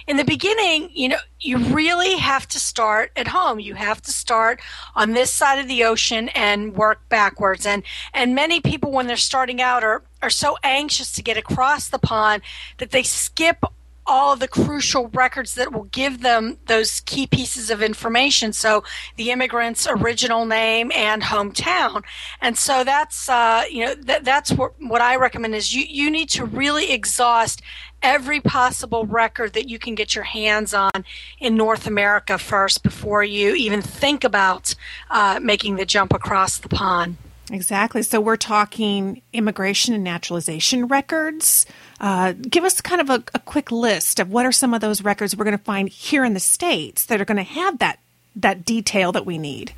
in 0.06 0.16
the 0.16 0.24
beginning, 0.24 0.90
you 0.92 1.08
know, 1.08 1.18
you 1.38 1.58
really 1.58 2.16
have 2.16 2.48
to 2.48 2.58
start 2.58 3.12
at 3.14 3.28
home. 3.28 3.60
You 3.60 3.74
have 3.74 4.02
to 4.02 4.10
start 4.10 4.60
on 4.94 5.12
this 5.12 5.32
side 5.32 5.58
of 5.58 5.68
the 5.68 5.84
ocean 5.84 6.28
and 6.30 6.74
work 6.74 7.08
backwards. 7.08 7.66
And, 7.66 7.82
and 8.12 8.34
many 8.34 8.60
people, 8.60 8.90
when 8.90 9.06
they're 9.06 9.16
starting 9.16 9.60
out, 9.60 9.84
are, 9.84 10.02
are 10.22 10.30
so 10.30 10.56
anxious 10.64 11.12
to 11.12 11.22
get 11.22 11.36
across 11.36 11.88
the 11.88 11.98
pond 11.98 12.42
that 12.78 12.90
they 12.90 13.02
skip 13.02 13.64
all 14.06 14.32
of 14.32 14.40
the 14.40 14.48
crucial 14.48 15.08
records 15.08 15.54
that 15.54 15.72
will 15.72 15.84
give 15.84 16.22
them 16.22 16.58
those 16.66 17.00
key 17.00 17.26
pieces 17.26 17.70
of 17.70 17.82
information. 17.82 18.52
So 18.52 18.84
the 19.16 19.30
immigrant's 19.30 19.86
original 19.88 20.46
name 20.46 20.92
and 20.94 21.22
hometown. 21.22 22.04
And 22.40 22.56
so 22.56 22.84
that's, 22.84 23.28
uh, 23.28 23.64
you 23.70 23.84
know, 23.84 23.94
that, 23.94 24.24
that's 24.24 24.52
what, 24.52 24.74
what 24.80 25.00
I 25.00 25.16
recommend 25.16 25.54
is 25.54 25.74
you, 25.74 25.84
you 25.88 26.10
need 26.10 26.28
to 26.30 26.44
really 26.44 26.92
exhaust 26.92 27.62
every 28.02 28.40
possible 28.40 29.04
record 29.06 29.54
that 29.54 29.68
you 29.68 29.78
can 29.78 29.94
get 29.94 30.14
your 30.14 30.24
hands 30.24 30.72
on 30.72 31.04
in 31.40 31.56
North 31.56 31.86
America 31.86 32.38
first 32.38 32.82
before 32.82 33.24
you 33.24 33.54
even 33.54 33.82
think 33.82 34.22
about 34.22 34.74
uh, 35.10 35.40
making 35.42 35.76
the 35.76 35.86
jump 35.86 36.12
across 36.12 36.58
the 36.58 36.68
pond. 36.68 37.16
Exactly. 37.50 38.02
So 38.02 38.20
we're 38.20 38.36
talking 38.36 39.22
immigration 39.32 39.94
and 39.94 40.02
naturalization 40.02 40.88
records. 40.88 41.66
Uh, 41.98 42.32
give 42.32 42.64
us 42.64 42.80
kind 42.80 43.00
of 43.00 43.10
a, 43.10 43.22
a, 43.34 43.38
quick 43.38 43.72
list 43.72 44.20
of 44.20 44.30
what 44.30 44.44
are 44.44 44.52
some 44.52 44.74
of 44.74 44.82
those 44.82 45.02
records 45.02 45.34
we're 45.34 45.46
going 45.46 45.56
to 45.56 45.64
find 45.64 45.88
here 45.88 46.26
in 46.26 46.34
the 46.34 46.40
states 46.40 47.06
that 47.06 47.22
are 47.22 47.24
going 47.24 47.38
to 47.38 47.42
have 47.42 47.78
that 47.78 47.98
that 48.34 48.66
detail 48.66 49.12
that 49.12 49.24
we 49.24 49.38
need. 49.38 49.72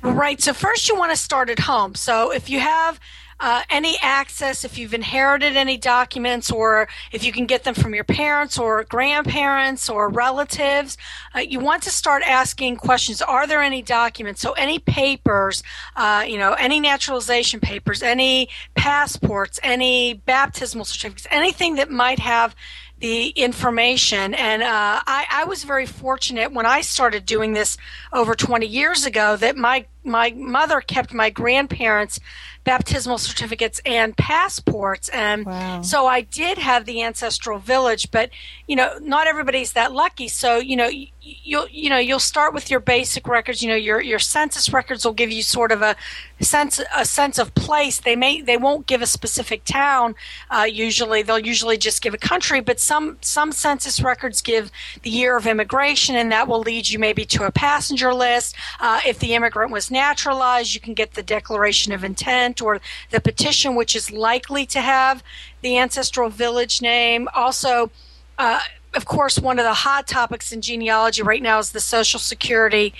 Right. 0.00 0.40
So 0.40 0.52
first, 0.52 0.88
you 0.88 0.96
want 0.96 1.10
to 1.10 1.16
start 1.16 1.50
at 1.50 1.58
home. 1.58 1.96
So 1.96 2.30
if 2.30 2.48
you 2.48 2.60
have 2.60 3.00
uh, 3.44 3.62
any 3.68 3.98
access 4.00 4.64
if 4.64 4.78
you've 4.78 4.94
inherited 4.94 5.54
any 5.54 5.76
documents 5.76 6.50
or 6.50 6.88
if 7.12 7.22
you 7.22 7.30
can 7.30 7.44
get 7.44 7.62
them 7.62 7.74
from 7.74 7.94
your 7.94 8.02
parents 8.02 8.58
or 8.58 8.84
grandparents 8.84 9.90
or 9.90 10.08
relatives. 10.08 10.96
Uh, 11.34 11.40
you 11.40 11.60
want 11.60 11.82
to 11.82 11.90
start 11.90 12.22
asking 12.26 12.74
questions. 12.74 13.20
Are 13.20 13.46
there 13.46 13.60
any 13.60 13.82
documents? 13.82 14.40
So 14.40 14.52
any 14.52 14.78
papers, 14.78 15.62
uh, 15.94 16.24
you 16.26 16.38
know, 16.38 16.54
any 16.54 16.80
naturalization 16.80 17.60
papers, 17.60 18.02
any 18.02 18.48
passports, 18.76 19.60
any 19.62 20.14
baptismal 20.14 20.86
certificates, 20.86 21.26
anything 21.30 21.74
that 21.74 21.90
might 21.90 22.20
have 22.20 22.56
the 23.00 23.28
information. 23.28 24.32
And 24.32 24.62
uh, 24.62 25.02
I, 25.06 25.26
I, 25.30 25.44
was 25.44 25.64
very 25.64 25.84
fortunate 25.84 26.52
when 26.52 26.64
I 26.64 26.80
started 26.80 27.26
doing 27.26 27.52
this 27.52 27.76
over 28.10 28.34
20 28.34 28.64
years 28.66 29.04
ago 29.04 29.36
that 29.36 29.56
my 29.56 29.84
my 30.04 30.30
mother 30.36 30.80
kept 30.80 31.12
my 31.12 31.30
grandparents' 31.30 32.20
baptismal 32.64 33.18
certificates 33.18 33.80
and 33.84 34.16
passports, 34.16 35.08
and 35.10 35.46
wow. 35.46 35.82
so 35.82 36.06
I 36.06 36.22
did 36.22 36.58
have 36.58 36.86
the 36.86 37.02
ancestral 37.02 37.58
village. 37.58 38.10
But 38.10 38.30
you 38.66 38.76
know, 38.76 38.98
not 39.00 39.26
everybody's 39.26 39.72
that 39.72 39.92
lucky. 39.92 40.28
So 40.28 40.56
you 40.58 40.76
know, 40.76 40.90
you'll 41.20 41.68
you 41.68 41.90
know 41.90 41.98
you'll 41.98 42.18
start 42.18 42.54
with 42.54 42.70
your 42.70 42.80
basic 42.80 43.28
records. 43.28 43.62
You 43.62 43.68
know, 43.68 43.76
your 43.76 44.00
your 44.00 44.18
census 44.18 44.72
records 44.72 45.04
will 45.04 45.12
give 45.12 45.30
you 45.30 45.42
sort 45.42 45.72
of 45.72 45.82
a 45.82 45.96
sense 46.40 46.80
a 46.94 47.04
sense 47.04 47.38
of 47.38 47.54
place. 47.54 48.00
They 48.00 48.16
may 48.16 48.40
they 48.40 48.56
won't 48.56 48.86
give 48.86 49.02
a 49.02 49.06
specific 49.06 49.64
town. 49.64 50.14
Uh, 50.50 50.66
usually, 50.70 51.22
they'll 51.22 51.38
usually 51.38 51.76
just 51.76 52.02
give 52.02 52.14
a 52.14 52.18
country. 52.18 52.60
But 52.60 52.80
some 52.80 53.18
some 53.20 53.52
census 53.52 54.00
records 54.00 54.40
give 54.40 54.70
the 55.02 55.10
year 55.10 55.36
of 55.36 55.46
immigration, 55.46 56.16
and 56.16 56.32
that 56.32 56.48
will 56.48 56.60
lead 56.60 56.88
you 56.88 56.98
maybe 56.98 57.24
to 57.26 57.44
a 57.44 57.50
passenger 57.50 58.14
list. 58.14 58.56
Uh, 58.80 59.00
if 59.06 59.18
the 59.18 59.34
immigrant 59.34 59.70
was 59.70 59.90
naturalized, 59.94 60.74
you 60.74 60.80
can 60.80 60.92
get 60.92 61.14
the 61.14 61.22
declaration 61.22 61.92
of 61.92 62.04
intent 62.04 62.60
or 62.60 62.80
the 63.10 63.20
petition, 63.20 63.74
which 63.74 63.96
is 63.96 64.10
likely 64.10 64.66
to 64.66 64.80
have 64.80 65.22
the 65.62 65.78
ancestral 65.78 66.28
village 66.28 66.82
name. 66.82 67.28
Also. 67.34 67.90
Uh, 68.38 68.60
of 68.94 69.06
course, 69.06 69.40
one 69.40 69.58
of 69.58 69.64
the 69.64 69.74
hot 69.74 70.06
topics 70.06 70.52
in 70.52 70.60
genealogy 70.60 71.20
right 71.20 71.42
now 71.42 71.58
is 71.58 71.72
the 71.72 71.80
Social 71.80 72.20
Security 72.20 72.94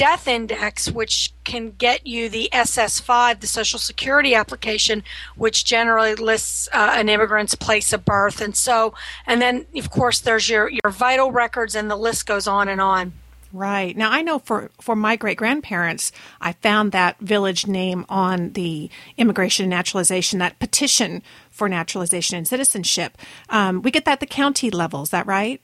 death 0.00 0.26
index, 0.26 0.90
which 0.90 1.30
can 1.44 1.72
get 1.72 2.06
you 2.06 2.30
the 2.30 2.48
SS5, 2.54 3.40
the 3.40 3.46
Social 3.46 3.78
Security 3.78 4.34
application, 4.34 5.02
which 5.36 5.66
generally 5.66 6.14
lists 6.14 6.70
uh, 6.72 6.94
an 6.94 7.10
immigrant's 7.10 7.54
place 7.54 7.92
of 7.92 8.02
birth. 8.06 8.40
And 8.40 8.56
so, 8.56 8.94
and 9.26 9.42
then 9.42 9.66
of 9.76 9.90
course 9.90 10.18
there's 10.18 10.48
your, 10.48 10.70
your 10.70 10.90
vital 10.90 11.32
records 11.32 11.74
and 11.74 11.90
the 11.90 11.96
list 11.96 12.24
goes 12.24 12.46
on 12.46 12.66
and 12.66 12.80
on. 12.80 13.12
Right. 13.52 13.96
Now 13.96 14.10
I 14.10 14.22
know 14.22 14.38
for, 14.38 14.70
for 14.80 14.94
my 14.94 15.16
great 15.16 15.36
grandparents, 15.36 16.12
I 16.40 16.52
found 16.52 16.92
that 16.92 17.18
village 17.18 17.66
name 17.66 18.06
on 18.08 18.52
the 18.52 18.88
immigration 19.16 19.64
and 19.64 19.70
naturalization, 19.70 20.38
that 20.38 20.60
petition 20.60 21.22
for 21.50 21.68
naturalization 21.68 22.36
and 22.36 22.46
citizenship. 22.46 23.18
Um, 23.48 23.82
we 23.82 23.90
get 23.90 24.04
that 24.04 24.12
at 24.12 24.20
the 24.20 24.26
county 24.26 24.70
level, 24.70 25.02
is 25.02 25.10
that 25.10 25.26
right? 25.26 25.60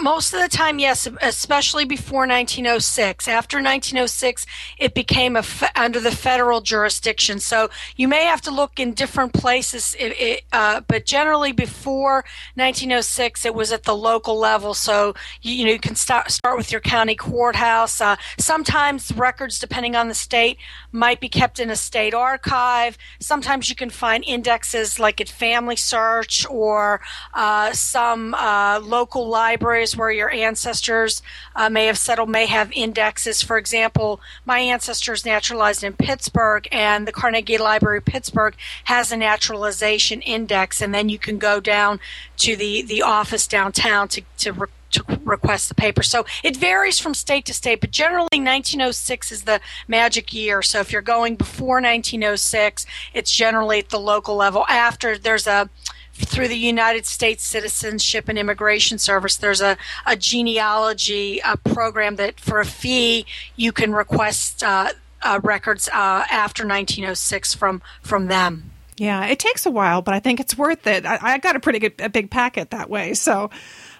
Most 0.00 0.32
of 0.32 0.40
the 0.40 0.48
time, 0.48 0.78
yes, 0.78 1.08
especially 1.20 1.84
before 1.84 2.20
1906. 2.20 3.26
After 3.26 3.56
1906, 3.56 4.46
it 4.78 4.94
became 4.94 5.34
fe- 5.42 5.66
under 5.74 5.98
the 5.98 6.12
federal 6.12 6.60
jurisdiction. 6.60 7.40
So 7.40 7.68
you 7.96 8.06
may 8.06 8.22
have 8.24 8.40
to 8.42 8.52
look 8.52 8.78
in 8.78 8.94
different 8.94 9.32
places, 9.32 9.96
it, 9.98 10.12
it, 10.20 10.42
uh, 10.52 10.82
but 10.86 11.04
generally 11.04 11.50
before 11.50 12.24
1906, 12.54 13.44
it 13.44 13.56
was 13.56 13.72
at 13.72 13.82
the 13.82 13.96
local 13.96 14.38
level. 14.38 14.72
So 14.72 15.14
you, 15.40 15.52
you 15.52 15.64
know 15.64 15.72
you 15.72 15.80
can 15.80 15.96
start 15.96 16.30
start 16.30 16.56
with 16.56 16.70
your 16.70 16.80
county 16.80 17.16
courthouse. 17.16 18.00
Uh, 18.00 18.14
sometimes 18.38 19.10
records, 19.10 19.58
depending 19.58 19.96
on 19.96 20.06
the 20.06 20.14
state, 20.14 20.58
might 20.92 21.18
be 21.18 21.28
kept 21.28 21.58
in 21.58 21.70
a 21.70 21.76
state 21.76 22.14
archive. 22.14 22.96
Sometimes 23.18 23.68
you 23.68 23.74
can 23.74 23.90
find 23.90 24.22
indexes 24.24 25.00
like 25.00 25.20
at 25.20 25.28
Family 25.28 25.76
Search 25.76 26.46
or 26.48 27.00
uh, 27.34 27.72
some 27.72 28.34
uh, 28.34 28.78
local 28.78 29.26
library 29.26 29.71
libraries 29.72 29.96
where 29.96 30.10
your 30.10 30.30
ancestors 30.30 31.22
uh, 31.56 31.70
may 31.70 31.86
have 31.86 31.96
settled 31.96 32.28
may 32.28 32.44
have 32.44 32.70
indexes. 32.72 33.40
For 33.40 33.56
example, 33.56 34.20
my 34.44 34.58
ancestors 34.58 35.24
naturalized 35.24 35.82
in 35.82 35.94
Pittsburgh, 35.94 36.68
and 36.70 37.08
the 37.08 37.12
Carnegie 37.12 37.56
Library 37.56 38.02
Pittsburgh 38.02 38.54
has 38.84 39.10
a 39.10 39.16
naturalization 39.16 40.20
index, 40.20 40.82
and 40.82 40.94
then 40.94 41.08
you 41.08 41.18
can 41.18 41.38
go 41.38 41.58
down 41.58 42.00
to 42.36 42.54
the, 42.54 42.82
the 42.82 43.00
office 43.00 43.46
downtown 43.46 44.08
to, 44.08 44.22
to 44.38 44.52
re- 44.52 44.68
to 44.90 45.02
request 45.24 45.70
the 45.70 45.74
paper. 45.74 46.02
So 46.02 46.26
it 46.44 46.54
varies 46.54 46.98
from 46.98 47.14
state 47.14 47.46
to 47.46 47.54
state, 47.54 47.80
but 47.80 47.90
generally 47.90 48.28
1906 48.34 49.32
is 49.32 49.44
the 49.44 49.58
magic 49.88 50.34
year. 50.34 50.60
So 50.60 50.80
if 50.80 50.92
you're 50.92 51.00
going 51.00 51.36
before 51.36 51.76
1906, 51.76 52.84
it's 53.14 53.34
generally 53.34 53.78
at 53.78 53.88
the 53.88 53.98
local 53.98 54.36
level. 54.36 54.66
After 54.68 55.16
there's 55.16 55.46
a 55.46 55.70
through 56.12 56.48
the 56.48 56.56
United 56.56 57.06
States 57.06 57.42
Citizenship 57.42 58.28
and 58.28 58.38
Immigration 58.38 58.98
Service, 58.98 59.36
there's 59.36 59.60
a, 59.60 59.76
a 60.06 60.16
genealogy 60.16 61.40
a 61.44 61.56
program 61.56 62.16
that 62.16 62.38
for 62.38 62.60
a 62.60 62.66
fee 62.66 63.26
you 63.56 63.72
can 63.72 63.92
request 63.92 64.62
uh, 64.62 64.92
uh, 65.22 65.40
records 65.42 65.88
uh, 65.88 66.24
after 66.30 66.64
1906 66.64 67.54
from 67.54 67.82
from 68.02 68.26
them. 68.26 68.70
Yeah, 68.96 69.26
it 69.26 69.38
takes 69.38 69.64
a 69.66 69.70
while, 69.70 70.02
but 70.02 70.14
I 70.14 70.20
think 70.20 70.38
it's 70.38 70.56
worth 70.56 70.86
it. 70.86 71.06
I, 71.06 71.18
I 71.20 71.38
got 71.38 71.56
a 71.56 71.60
pretty 71.60 71.78
good 71.78 71.94
a 71.98 72.08
big 72.08 72.30
packet 72.30 72.70
that 72.70 72.90
way, 72.90 73.14
so 73.14 73.50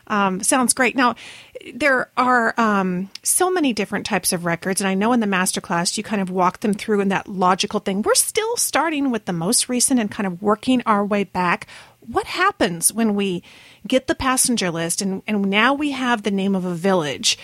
um, 0.06 0.42
sounds 0.42 0.74
great. 0.74 0.96
Now, 0.96 1.14
there 1.74 2.10
are 2.16 2.54
um, 2.58 3.10
so 3.22 3.50
many 3.50 3.72
different 3.72 4.06
types 4.06 4.32
of 4.32 4.44
records, 4.44 4.80
and 4.80 4.88
I 4.88 4.94
know 4.94 5.12
in 5.12 5.20
the 5.20 5.26
masterclass 5.26 5.96
you 5.96 6.02
kind 6.02 6.22
of 6.22 6.30
walk 6.30 6.60
them 6.60 6.74
through 6.74 7.00
in 7.00 7.08
that 7.08 7.28
logical 7.28 7.80
thing. 7.80 8.02
We're 8.02 8.14
still 8.14 8.56
starting 8.56 9.10
with 9.10 9.26
the 9.26 9.32
most 9.32 9.68
recent 9.68 10.00
and 10.00 10.10
kind 10.10 10.26
of 10.26 10.42
working 10.42 10.82
our 10.86 11.04
way 11.04 11.24
back 11.24 11.66
what 12.06 12.26
happens 12.26 12.92
when 12.92 13.14
we 13.14 13.42
get 13.86 14.06
the 14.06 14.14
passenger 14.14 14.70
list 14.70 15.02
and, 15.02 15.22
and 15.26 15.48
now 15.48 15.74
we 15.74 15.92
have 15.92 16.22
the 16.22 16.30
name 16.30 16.54
of 16.54 16.64
a 16.64 16.74
village? 16.74 17.38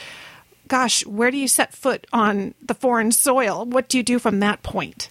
Gosh, 0.66 1.06
where 1.06 1.30
do 1.30 1.36
you 1.36 1.48
set 1.48 1.72
foot 1.72 2.06
on 2.12 2.54
the 2.60 2.74
foreign 2.74 3.12
soil? 3.12 3.64
What 3.64 3.88
do 3.88 3.96
you 3.96 4.02
do 4.02 4.18
from 4.18 4.40
that 4.40 4.62
point? 4.62 5.10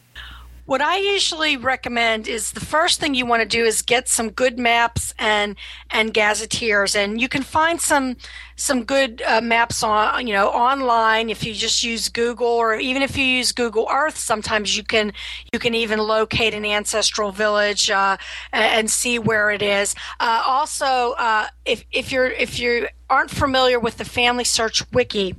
What 0.68 0.82
I 0.82 0.98
usually 0.98 1.56
recommend 1.56 2.28
is 2.28 2.52
the 2.52 2.60
first 2.60 3.00
thing 3.00 3.16
you 3.16 3.26
want 3.26 3.42
to 3.42 3.48
do 3.48 3.64
is 3.64 3.82
get 3.82 4.10
some 4.10 4.30
good 4.30 4.60
maps 4.60 5.14
and 5.18 5.56
and 5.90 6.14
gazetteers, 6.14 6.94
and 6.94 7.22
you 7.22 7.30
can 7.30 7.42
find 7.42 7.80
some 7.80 8.18
some 8.58 8.84
good 8.84 9.22
uh, 9.26 9.40
maps 9.40 9.82
on 9.82 10.28
you 10.28 10.34
know 10.34 10.50
online 10.50 11.30
if 11.30 11.46
you 11.46 11.54
just 11.54 11.86
use 11.86 12.10
Google 12.10 12.48
or 12.48 12.76
even 12.76 13.02
if 13.02 13.16
you 13.16 13.24
use 13.24 13.54
Google 13.54 13.88
Earth. 13.90 14.18
Sometimes 14.18 14.76
you 14.76 14.84
can 14.84 15.14
you 15.54 15.60
can 15.60 15.74
even 15.74 16.00
locate 16.00 16.54
an 16.54 16.66
ancestral 16.66 17.32
village 17.32 17.90
uh, 17.90 18.18
and 18.52 18.92
see 18.92 19.20
where 19.20 19.50
it 19.52 19.62
is. 19.62 19.96
Uh, 20.20 20.44
also, 20.46 21.14
uh, 21.14 21.48
if 21.64 21.86
if 21.94 22.12
you're 22.12 22.28
if 22.28 22.60
you 22.60 22.90
aren't 23.10 23.32
familiar 23.32 23.80
with 23.80 23.96
the 24.00 24.06
Family 24.06 24.44
Search 24.44 24.84
Wiki 24.92 25.34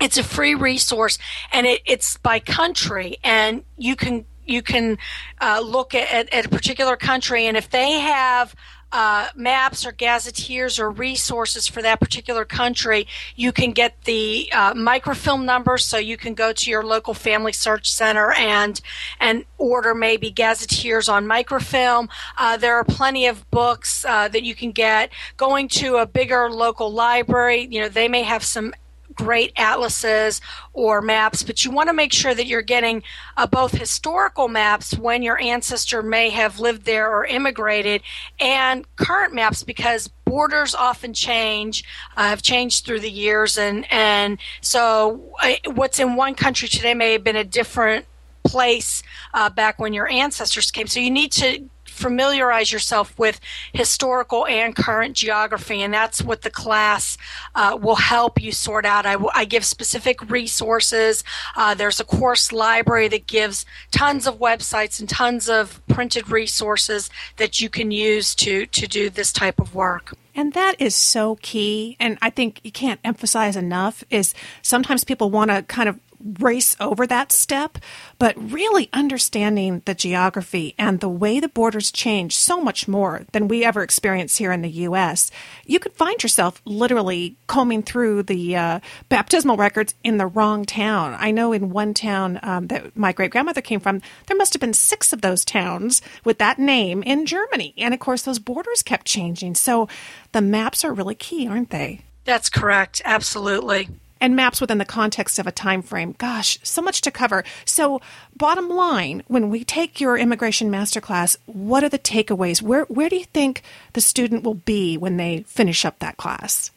it's 0.00 0.16
a 0.16 0.22
free 0.22 0.54
resource 0.54 1.18
and 1.52 1.66
it, 1.66 1.82
it's 1.84 2.16
by 2.18 2.38
country 2.38 3.16
and 3.24 3.64
you 3.76 3.96
can 3.96 4.24
you 4.48 4.62
can 4.62 4.98
uh, 5.40 5.60
look 5.64 5.94
at, 5.94 6.32
at, 6.32 6.46
a 6.46 6.48
particular 6.48 6.96
country, 6.96 7.46
and 7.46 7.56
if 7.56 7.70
they 7.70 7.92
have 7.92 8.54
uh, 8.90 9.28
maps 9.34 9.84
or 9.84 9.92
gazetteers 9.92 10.78
or 10.78 10.90
resources 10.90 11.68
for 11.68 11.82
that 11.82 12.00
particular 12.00 12.44
country, 12.44 13.06
you 13.36 13.52
can 13.52 13.72
get 13.72 14.02
the 14.04 14.50
uh, 14.52 14.72
microfilm 14.74 15.44
numbers. 15.44 15.84
So 15.84 15.98
you 15.98 16.16
can 16.16 16.34
go 16.34 16.52
to 16.52 16.70
your 16.70 16.82
local 16.82 17.14
family 17.14 17.52
search 17.52 17.90
center 17.90 18.32
and 18.32 18.80
and 19.20 19.44
order 19.58 19.94
maybe 19.94 20.30
gazetteers 20.30 21.08
on 21.08 21.26
microfilm. 21.26 22.08
Uh, 22.38 22.56
there 22.56 22.76
are 22.76 22.84
plenty 22.84 23.26
of 23.26 23.48
books 23.50 24.04
uh, 24.04 24.28
that 24.28 24.42
you 24.42 24.54
can 24.54 24.72
get. 24.72 25.10
Going 25.36 25.68
to 25.68 25.96
a 25.96 26.06
bigger 26.06 26.50
local 26.50 26.90
library, 26.90 27.68
you 27.70 27.80
know, 27.80 27.88
they 27.88 28.08
may 28.08 28.22
have 28.22 28.42
some 28.42 28.72
great 29.18 29.52
atlases 29.56 30.40
or 30.72 31.02
maps, 31.02 31.42
but 31.42 31.64
you 31.64 31.70
want 31.72 31.88
to 31.88 31.92
make 31.92 32.12
sure 32.12 32.34
that 32.34 32.46
you're 32.46 32.62
getting 32.62 33.02
uh, 33.36 33.46
both 33.46 33.72
historical 33.72 34.46
maps 34.46 34.96
when 34.96 35.22
your 35.22 35.40
ancestor 35.40 36.02
may 36.02 36.30
have 36.30 36.60
lived 36.60 36.84
there 36.84 37.12
or 37.12 37.26
immigrated 37.26 38.00
and 38.38 38.86
current 38.96 39.34
maps 39.34 39.64
because 39.64 40.08
borders 40.24 40.72
often 40.74 41.12
change, 41.12 41.84
uh, 42.16 42.28
have 42.28 42.42
changed 42.42 42.86
through 42.86 43.00
the 43.00 43.10
years, 43.10 43.58
and 43.58 43.90
and 43.92 44.38
so 44.60 45.32
uh, 45.42 45.54
what's 45.74 45.98
in 45.98 46.14
one 46.14 46.34
country 46.34 46.68
today 46.68 46.94
may 46.94 47.12
have 47.12 47.24
been 47.24 47.36
a 47.36 47.44
different 47.44 48.06
place 48.44 49.02
uh, 49.34 49.50
back 49.50 49.78
when 49.78 49.92
your 49.92 50.08
ancestors 50.08 50.70
came. 50.70 50.86
So 50.86 51.00
you 51.00 51.10
need 51.10 51.32
to 51.32 51.68
familiarize 51.98 52.72
yourself 52.72 53.18
with 53.18 53.40
historical 53.72 54.46
and 54.46 54.74
current 54.74 55.14
geography, 55.16 55.82
and 55.82 55.92
that's 55.92 56.22
what 56.22 56.42
the 56.42 56.50
class 56.50 57.18
uh, 57.54 57.76
will 57.80 57.96
help 57.96 58.40
you 58.40 58.52
sort 58.52 58.86
out. 58.86 59.04
I, 59.06 59.16
I 59.34 59.44
give 59.44 59.64
specific 59.64 60.30
resources. 60.30 61.24
Uh, 61.56 61.74
there's 61.74 62.00
a 62.00 62.04
course 62.04 62.52
library 62.52 63.08
that 63.08 63.26
gives 63.26 63.66
tons 63.90 64.26
of 64.26 64.38
websites 64.38 65.00
and 65.00 65.08
tons 65.08 65.48
of 65.48 65.80
printed 65.88 66.30
resources 66.30 67.10
that 67.36 67.60
you 67.60 67.68
can 67.68 67.90
use 67.90 68.34
to 68.36 68.66
to 68.66 68.86
do 68.86 69.10
this 69.10 69.32
type 69.32 69.58
of 69.58 69.74
work. 69.74 70.14
And 70.34 70.52
that 70.52 70.80
is 70.80 70.94
so 70.94 71.36
key. 71.42 71.96
And 71.98 72.16
I 72.22 72.30
think 72.30 72.60
you 72.62 72.70
can't 72.70 73.00
emphasize 73.02 73.56
enough 73.56 74.04
is 74.08 74.34
sometimes 74.62 75.02
people 75.02 75.30
want 75.30 75.50
to 75.50 75.62
kind 75.62 75.88
of 75.88 75.98
race 76.38 76.76
over 76.80 77.06
that 77.06 77.32
step, 77.32 77.78
but 78.18 78.36
really 78.36 78.88
understanding 78.92 79.82
the 79.84 79.94
geography 79.94 80.74
and 80.78 81.00
the 81.00 81.08
way 81.08 81.40
the 81.40 81.48
borders 81.48 81.90
change 81.90 82.36
so 82.36 82.60
much 82.60 82.88
more 82.88 83.24
than 83.32 83.48
we 83.48 83.64
ever 83.64 83.82
experience 83.82 84.36
here 84.36 84.52
in 84.52 84.62
the 84.62 84.70
U.S., 84.70 85.30
you 85.66 85.78
could 85.78 85.92
find 85.92 86.22
yourself 86.22 86.60
literally 86.64 87.36
combing 87.46 87.82
through 87.82 88.24
the 88.24 88.56
uh, 88.56 88.80
baptismal 89.08 89.56
records 89.56 89.94
in 90.02 90.18
the 90.18 90.26
wrong 90.26 90.64
town. 90.64 91.16
I 91.18 91.30
know 91.30 91.52
in 91.52 91.70
one 91.70 91.94
town 91.94 92.40
um, 92.42 92.66
that 92.68 92.96
my 92.96 93.12
great 93.12 93.30
grandmother 93.30 93.60
came 93.60 93.80
from, 93.80 94.00
there 94.26 94.36
must 94.36 94.54
have 94.54 94.60
been 94.60 94.74
six 94.74 95.12
of 95.12 95.20
those 95.20 95.44
towns 95.44 96.02
with 96.24 96.38
that 96.38 96.58
name 96.58 97.02
in 97.02 97.26
Germany. 97.26 97.74
And 97.76 97.94
of 97.94 98.00
course, 98.00 98.22
those 98.22 98.38
borders 98.38 98.82
kept 98.82 99.06
changing. 99.06 99.54
So 99.54 99.88
the 100.32 100.40
maps 100.40 100.84
are 100.84 100.92
really 100.92 101.14
key, 101.14 101.46
aren't 101.46 101.70
they? 101.70 102.02
That's 102.24 102.50
correct. 102.50 103.00
Absolutely 103.04 103.88
and 104.20 104.36
maps 104.36 104.60
within 104.60 104.78
the 104.78 104.84
context 104.84 105.38
of 105.38 105.46
a 105.46 105.52
time 105.52 105.82
frame. 105.82 106.14
Gosh, 106.18 106.58
so 106.62 106.82
much 106.82 107.00
to 107.02 107.10
cover. 107.10 107.44
So, 107.64 108.00
bottom 108.36 108.68
line, 108.68 109.22
when 109.28 109.50
we 109.50 109.64
take 109.64 110.00
your 110.00 110.16
immigration 110.16 110.70
masterclass, 110.70 111.36
what 111.46 111.84
are 111.84 111.88
the 111.88 111.98
takeaways? 111.98 112.62
Where 112.62 112.84
where 112.84 113.08
do 113.08 113.16
you 113.16 113.24
think 113.24 113.62
the 113.92 114.00
student 114.00 114.42
will 114.42 114.54
be 114.54 114.96
when 114.96 115.16
they 115.16 115.44
finish 115.46 115.84
up 115.84 115.98
that 115.98 116.16
class? 116.16 116.70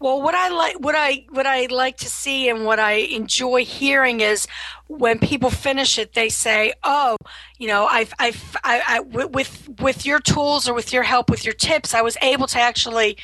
Well, 0.00 0.20
what 0.20 0.34
I 0.34 0.48
like, 0.50 0.80
what 0.80 0.94
I, 0.94 1.24
what 1.30 1.46
I 1.46 1.64
like 1.66 1.96
to 1.98 2.10
see, 2.10 2.50
and 2.50 2.66
what 2.66 2.78
I 2.78 2.92
enjoy 2.92 3.64
hearing 3.64 4.20
is 4.20 4.46
when 4.86 5.18
people 5.18 5.48
finish 5.48 5.98
it, 5.98 6.12
they 6.12 6.28
say, 6.28 6.74
"Oh, 6.82 7.16
you 7.58 7.68
know, 7.68 7.86
I've, 7.86 8.12
I've, 8.18 8.56
I, 8.62 8.82
I, 8.86 9.00
with, 9.00 9.66
with 9.80 10.04
your 10.04 10.18
tools 10.18 10.68
or 10.68 10.74
with 10.74 10.92
your 10.92 11.04
help, 11.04 11.30
with 11.30 11.46
your 11.46 11.54
tips, 11.54 11.94
I 11.94 12.02
was 12.02 12.18
able 12.20 12.46
to 12.48 12.60
actually 12.60 13.16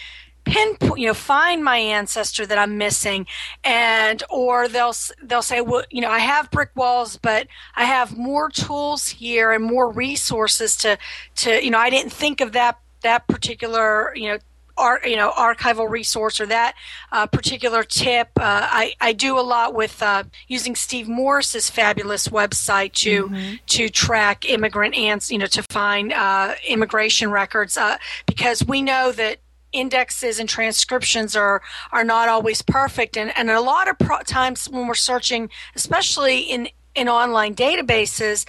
pinpoint 0.44 0.98
you 1.00 1.06
know 1.06 1.14
find 1.14 1.62
my 1.64 1.76
ancestor 1.76 2.46
that 2.46 2.58
i'm 2.58 2.78
missing 2.78 3.26
and 3.64 4.22
or 4.30 4.68
they'll 4.68 4.94
they'll 5.22 5.42
say 5.42 5.60
well 5.60 5.84
you 5.90 6.00
know 6.00 6.10
i 6.10 6.18
have 6.18 6.50
brick 6.50 6.70
walls 6.74 7.16
but 7.16 7.46
i 7.76 7.84
have 7.84 8.16
more 8.16 8.48
tools 8.48 9.08
here 9.08 9.52
and 9.52 9.64
more 9.64 9.90
resources 9.90 10.76
to 10.76 10.98
to 11.36 11.62
you 11.64 11.70
know 11.70 11.78
i 11.78 11.90
didn't 11.90 12.12
think 12.12 12.40
of 12.40 12.52
that 12.52 12.78
that 13.02 13.26
particular 13.26 14.14
you 14.16 14.28
know 14.28 14.38
ar- 14.80 15.00
you 15.04 15.16
know 15.16 15.30
archival 15.30 15.88
resource 15.88 16.40
or 16.40 16.46
that 16.46 16.74
uh, 17.12 17.26
particular 17.26 17.84
tip. 17.84 18.28
Uh, 18.36 18.66
I 18.70 18.94
I 19.00 19.12
do 19.12 19.38
a 19.38 19.42
lot 19.42 19.74
with 19.74 20.02
uh, 20.02 20.24
using 20.48 20.74
Steve 20.74 21.08
Morse's 21.08 21.70
fabulous 21.70 22.28
website 22.28 22.92
to 22.94 23.28
mm-hmm. 23.28 23.54
to 23.66 23.88
track 23.88 24.48
immigrant 24.48 24.96
ants, 24.96 25.30
you 25.30 25.38
know, 25.38 25.46
to 25.46 25.62
find 25.64 26.12
uh, 26.12 26.54
immigration 26.66 27.30
records 27.30 27.76
uh, 27.76 27.98
because 28.26 28.64
we 28.64 28.82
know 28.82 29.12
that 29.12 29.38
indexes 29.72 30.38
and 30.38 30.48
transcriptions 30.48 31.36
are 31.36 31.62
are 31.92 32.04
not 32.04 32.28
always 32.28 32.62
perfect 32.62 33.16
and, 33.16 33.32
and 33.36 33.50
a 33.50 33.60
lot 33.60 33.88
of 33.88 33.98
pro- 33.98 34.20
times 34.20 34.68
when 34.68 34.86
we're 34.86 34.94
searching 34.94 35.48
especially 35.74 36.40
in 36.40 36.68
in 36.94 37.08
online 37.08 37.54
databases, 37.54 38.44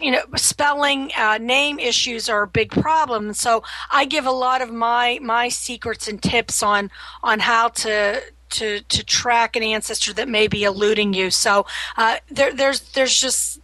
you 0.00 0.12
know, 0.12 0.22
spelling 0.36 1.10
uh, 1.16 1.38
name 1.38 1.78
issues 1.78 2.28
are 2.28 2.42
a 2.42 2.46
big 2.46 2.70
problem. 2.70 3.32
So 3.32 3.62
I 3.90 4.04
give 4.04 4.26
a 4.26 4.30
lot 4.30 4.62
of 4.62 4.72
my 4.72 5.18
my 5.22 5.48
secrets 5.48 6.06
and 6.06 6.22
tips 6.22 6.62
on 6.62 6.90
on 7.22 7.40
how 7.40 7.68
to 7.68 8.22
to 8.50 8.80
to 8.80 9.04
track 9.04 9.56
an 9.56 9.62
ancestor 9.62 10.12
that 10.14 10.28
may 10.28 10.46
be 10.46 10.64
eluding 10.64 11.14
you. 11.14 11.30
So 11.30 11.66
uh, 11.96 12.16
there, 12.30 12.52
there's 12.52 12.80
there's 12.92 13.18
just 13.18 13.60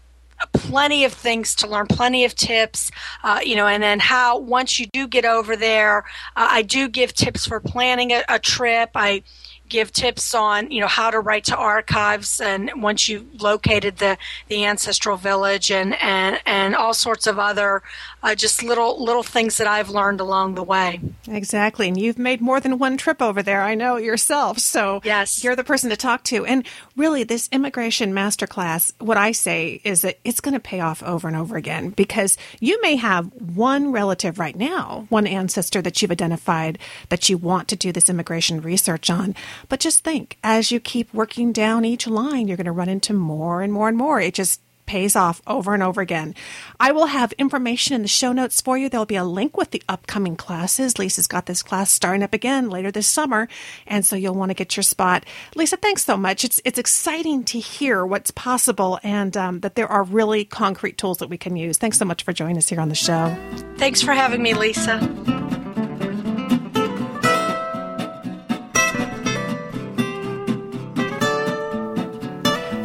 plenty 0.52 1.04
of 1.04 1.12
things 1.12 1.54
to 1.56 1.66
learn, 1.66 1.86
plenty 1.86 2.24
of 2.24 2.34
tips, 2.34 2.90
uh, 3.22 3.40
you 3.44 3.56
know, 3.56 3.66
and 3.66 3.82
then 3.82 3.98
how 4.00 4.38
once 4.38 4.78
you 4.78 4.86
do 4.86 5.06
get 5.06 5.24
over 5.24 5.56
there, 5.56 5.98
uh, 6.36 6.48
I 6.50 6.62
do 6.62 6.88
give 6.88 7.12
tips 7.14 7.46
for 7.46 7.60
planning 7.60 8.12
a, 8.12 8.22
a 8.28 8.38
trip. 8.38 8.90
I 8.94 9.22
give 9.68 9.92
tips 9.92 10.34
on 10.34 10.70
you 10.70 10.80
know 10.80 10.86
how 10.86 11.10
to 11.10 11.20
write 11.20 11.44
to 11.44 11.56
archives 11.56 12.40
and 12.40 12.70
once 12.76 13.08
you've 13.08 13.42
located 13.42 13.96
the 13.98 14.16
the 14.48 14.64
ancestral 14.64 15.16
village 15.16 15.70
and 15.70 15.94
and 16.02 16.40
and 16.46 16.74
all 16.74 16.94
sorts 16.94 17.26
of 17.26 17.38
other 17.38 17.82
uh, 18.26 18.34
just 18.34 18.62
little 18.62 19.02
little 19.02 19.22
things 19.22 19.56
that 19.58 19.68
I've 19.68 19.88
learned 19.88 20.20
along 20.20 20.56
the 20.56 20.62
way. 20.64 21.00
Exactly, 21.28 21.86
and 21.86 22.00
you've 22.00 22.18
made 22.18 22.40
more 22.40 22.58
than 22.58 22.78
one 22.78 22.96
trip 22.96 23.22
over 23.22 23.40
there. 23.40 23.62
I 23.62 23.76
know 23.76 23.96
yourself, 23.96 24.58
so 24.58 25.00
yes, 25.04 25.44
you're 25.44 25.54
the 25.54 25.62
person 25.62 25.90
to 25.90 25.96
talk 25.96 26.24
to. 26.24 26.44
And 26.44 26.66
really, 26.96 27.22
this 27.22 27.48
immigration 27.52 28.12
masterclass, 28.12 28.92
what 28.98 29.16
I 29.16 29.30
say 29.30 29.80
is 29.84 30.02
that 30.02 30.18
it's 30.24 30.40
going 30.40 30.54
to 30.54 30.60
pay 30.60 30.80
off 30.80 31.04
over 31.04 31.28
and 31.28 31.36
over 31.36 31.56
again 31.56 31.90
because 31.90 32.36
you 32.58 32.80
may 32.82 32.96
have 32.96 33.32
one 33.34 33.92
relative 33.92 34.40
right 34.40 34.56
now, 34.56 35.06
one 35.08 35.28
ancestor 35.28 35.80
that 35.82 36.02
you've 36.02 36.10
identified 36.10 36.80
that 37.10 37.28
you 37.28 37.38
want 37.38 37.68
to 37.68 37.76
do 37.76 37.92
this 37.92 38.10
immigration 38.10 38.60
research 38.60 39.08
on 39.08 39.36
but 39.68 39.80
just 39.80 40.04
think, 40.04 40.38
as 40.42 40.70
you 40.70 40.80
keep 40.80 41.12
working 41.12 41.52
down 41.52 41.84
each 41.84 42.06
line, 42.06 42.48
you're 42.48 42.56
going 42.56 42.66
to 42.66 42.72
run 42.72 42.88
into 42.88 43.12
more 43.12 43.62
and 43.62 43.72
more 43.72 43.88
and 43.88 43.96
more. 43.96 44.20
It 44.20 44.34
just 44.34 44.60
pays 44.86 45.16
off 45.16 45.42
over 45.46 45.74
and 45.74 45.82
over 45.82 46.00
again. 46.00 46.34
I 46.80 46.92
will 46.92 47.06
have 47.06 47.32
information 47.32 47.94
in 47.94 48.02
the 48.02 48.08
show 48.08 48.32
notes 48.32 48.60
for 48.60 48.78
you. 48.78 48.88
There'll 48.88 49.04
be 49.04 49.16
a 49.16 49.24
link 49.24 49.56
with 49.56 49.72
the 49.72 49.82
upcoming 49.88 50.36
classes. 50.36 50.98
Lisa's 50.98 51.26
got 51.26 51.46
this 51.46 51.62
class 51.62 51.90
starting 51.90 52.22
up 52.22 52.32
again 52.32 52.70
later 52.70 52.90
this 52.90 53.08
summer, 53.08 53.48
and 53.86 54.06
so 54.06 54.16
you'll 54.16 54.34
want 54.34 54.50
to 54.50 54.54
get 54.54 54.76
your 54.76 54.82
spot. 54.82 55.24
Lisa, 55.54 55.76
thanks 55.76 56.04
so 56.04 56.16
much. 56.16 56.44
It's 56.44 56.60
it's 56.64 56.78
exciting 56.78 57.44
to 57.44 57.58
hear 57.58 58.06
what's 58.06 58.30
possible 58.30 58.98
and 59.02 59.36
um, 59.36 59.60
that 59.60 59.74
there 59.74 59.88
are 59.88 60.04
really 60.04 60.44
concrete 60.44 60.96
tools 60.96 61.18
that 61.18 61.28
we 61.28 61.36
can 61.36 61.56
use. 61.56 61.76
Thanks 61.76 61.98
so 61.98 62.04
much 62.04 62.22
for 62.22 62.32
joining 62.32 62.56
us 62.56 62.68
here 62.68 62.80
on 62.80 62.88
the 62.88 62.94
show. 62.94 63.36
Thanks 63.76 64.02
for 64.02 64.12
having 64.12 64.42
me, 64.42 64.54
Lisa. 64.54 65.45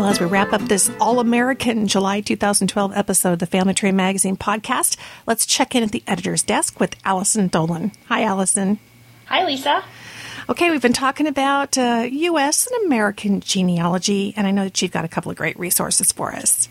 Well, 0.01 0.09
as 0.09 0.19
we 0.19 0.25
wrap 0.25 0.51
up 0.51 0.61
this 0.61 0.89
All 0.99 1.19
American 1.19 1.85
July 1.85 2.21
2012 2.21 2.91
episode 2.95 3.33
of 3.33 3.37
the 3.39 3.45
Family 3.45 3.75
Tree 3.75 3.91
Magazine 3.91 4.35
podcast, 4.35 4.97
let's 5.27 5.45
check 5.45 5.75
in 5.75 5.83
at 5.83 5.91
the 5.91 6.01
editor's 6.07 6.41
desk 6.41 6.79
with 6.79 6.95
Allison 7.05 7.49
Dolan. 7.49 7.91
Hi, 8.07 8.23
Allison. 8.23 8.79
Hi, 9.25 9.45
Lisa. 9.45 9.83
Okay, 10.49 10.71
we've 10.71 10.81
been 10.81 10.91
talking 10.91 11.27
about 11.27 11.77
uh, 11.77 12.07
U.S. 12.11 12.65
and 12.65 12.87
American 12.87 13.41
genealogy, 13.41 14.33
and 14.35 14.47
I 14.47 14.49
know 14.49 14.63
that 14.63 14.81
you've 14.81 14.89
got 14.89 15.05
a 15.05 15.07
couple 15.07 15.29
of 15.29 15.37
great 15.37 15.59
resources 15.59 16.11
for 16.11 16.33
us. 16.33 16.67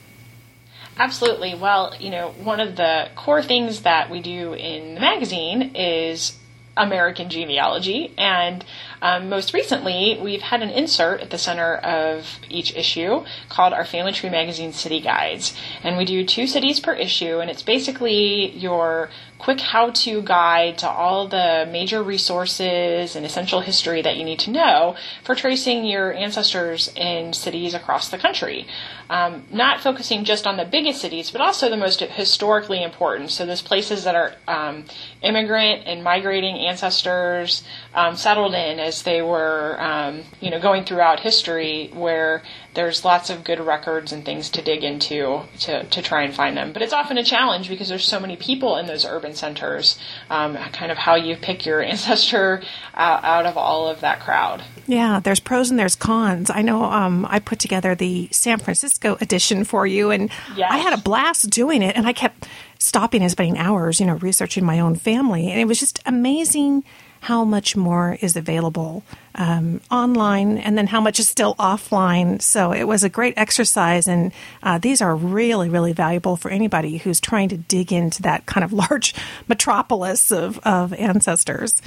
Absolutely. 0.99 1.55
Well, 1.55 1.95
you 2.01 2.11
know, 2.11 2.31
one 2.31 2.59
of 2.59 2.75
the 2.75 3.11
core 3.14 3.45
things 3.45 3.83
that 3.83 4.11
we 4.11 4.23
do 4.23 4.55
in 4.55 4.97
the 4.97 5.01
magazine 5.01 5.77
is 5.77 6.37
American 6.77 7.31
genealogy, 7.31 8.12
and 8.19 8.64
um, 9.03 9.29
most 9.29 9.55
recently, 9.55 10.19
we've 10.23 10.43
had 10.43 10.63
an 10.63 10.71
insert 10.71 11.21
at 11.21 11.31
the 11.31 11.39
center 11.39 11.77
of 11.77 12.39
each 12.49 12.77
issue 12.77 13.25
called 13.49 13.73
our 13.73 13.85
Family 13.85 14.13
Tree 14.13 14.31
Magazine 14.31 14.73
City 14.73 15.01
Guides. 15.01 15.55
And 15.83 15.97
we 15.97 16.05
do 16.05 16.25
two 16.25 16.47
cities 16.47 16.81
per 16.81 16.93
issue, 16.93 17.39
and 17.39 17.51
it's 17.51 17.63
basically 17.63 18.51
your 18.51 19.11
quick 19.41 19.61
how 19.61 19.91
to 19.91 20.21
guide 20.23 20.77
to 20.77 20.89
all 20.89 21.27
the 21.27 21.67
major 21.73 22.03
resources 22.03 23.17
and 23.17 23.25
essential 23.25 23.61
history 23.61 24.03
that 24.03 24.17
you 24.17 24.25
need 24.25 24.39
to 24.39 24.51
know 24.51 24.95
for 25.25 25.35
tracing 25.35 25.85
your 25.87 26.13
ancestors 26.13 26.93
in 26.95 27.33
cities 27.33 27.73
across 27.73 28.11
the 28.11 28.19
country. 28.19 28.67
Um, 29.09 29.45
not 29.51 29.81
focusing 29.81 30.25
just 30.25 30.47
on 30.47 30.57
the 30.57 30.65
biggest 30.65 31.01
cities, 31.01 31.31
but 31.31 31.41
also 31.41 31.69
the 31.71 31.77
most 31.77 32.01
historically 32.01 32.83
important. 32.83 33.31
So, 33.31 33.45
those 33.47 33.63
places 33.63 34.05
that 34.05 34.15
are 34.15 34.35
um, 34.47 34.85
immigrant 35.23 35.83
and 35.87 36.05
migrating 36.05 36.57
ancestors 36.59 37.65
um, 37.95 38.15
settled 38.17 38.55
in 38.55 38.79
as 38.90 39.03
they 39.05 39.22
were, 39.22 39.76
um, 39.81 40.22
you 40.40 40.50
know, 40.50 40.61
going 40.61 40.85
throughout 40.85 41.20
history, 41.20 41.90
where 41.94 42.42
there's 42.74 43.05
lots 43.05 43.31
of 43.31 43.44
good 43.44 43.61
records 43.61 44.11
and 44.12 44.24
things 44.24 44.50
to 44.50 44.62
dig 44.62 44.83
into 44.83 45.42
to, 45.61 45.85
to 45.85 46.03
try 46.03 46.24
and 46.24 46.35
find 46.35 46.57
them. 46.57 46.72
But 46.72 46.83
it's 46.83 46.92
often 46.92 47.16
a 47.16 47.22
challenge 47.22 47.68
because 47.68 47.88
there's 47.88 48.05
so 48.05 48.18
many 48.18 48.37
people 48.37 48.76
in 48.76 48.87
those 48.87 49.05
urban 49.05 49.35
centers. 49.35 49.96
Um, 50.29 50.57
kind 50.72 50.90
of 50.90 50.98
how 50.98 51.14
you 51.14 51.37
pick 51.37 51.64
your 51.64 51.81
ancestor 51.92 52.62
out, 52.94 53.22
out, 53.24 53.46
of 53.46 53.57
all 53.57 53.88
of 53.88 54.00
that 54.00 54.20
crowd. 54.20 54.64
Yeah, 54.88 55.20
there's 55.20 55.40
pros 55.40 55.70
and 55.70 55.79
there's 55.79 55.94
cons. 55.94 56.50
I 56.50 56.62
know 56.62 56.83
um, 56.83 57.24
I 57.31 57.38
put 57.38 57.61
together 57.61 57.94
the 57.94 58.29
San 58.33 58.59
Francisco 58.59 59.16
edition 59.20 59.62
for 59.62 59.87
you, 59.87 60.11
and 60.11 60.31
yes. 60.57 60.68
I 60.70 60.79
had 60.79 60.98
a 60.98 61.03
blast 61.03 61.48
doing 61.48 61.83
it, 61.83 61.96
and 61.96 62.09
I 62.09 62.12
kept 62.12 62.48
stopping 62.79 63.22
and 63.22 63.31
spending 63.31 63.57
hours, 63.57 64.00
you 64.00 64.07
know, 64.07 64.16
researching 64.16 64.64
my 64.64 64.81
own 64.81 64.96
family, 64.96 65.48
and 65.48 65.61
it 65.61 65.66
was 65.66 65.79
just 65.79 66.00
amazing 66.07 66.83
how 67.21 67.45
much 67.45 67.77
more 67.77 68.17
is 68.21 68.35
available 68.35 69.03
um, 69.35 69.81
online 69.91 70.59
and 70.59 70.77
then 70.77 70.87
how 70.87 71.01
much 71.01 71.21
is 71.21 71.29
still 71.29 71.55
offline. 71.57 72.41
So 72.41 72.73
it 72.73 72.85
was 72.85 73.05
a 73.05 73.09
great 73.09 73.35
exercise, 73.37 74.09
and 74.09 74.33
uh, 74.63 74.79
these 74.79 75.01
are 75.03 75.15
really, 75.15 75.69
really 75.69 75.93
valuable 75.93 76.37
for 76.37 76.51
anybody 76.51 76.97
who's 76.99 77.21
trying 77.21 77.49
to 77.51 77.57
dig 77.57 77.93
into 77.93 78.23
that 78.23 78.47
kind 78.47 78.65
of 78.65 78.73
large 78.91 79.15
metropolis 79.49 80.33
of, 80.33 80.59
of 80.61 80.93
ancestors. 80.95 81.81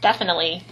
Definitely. 0.00 0.62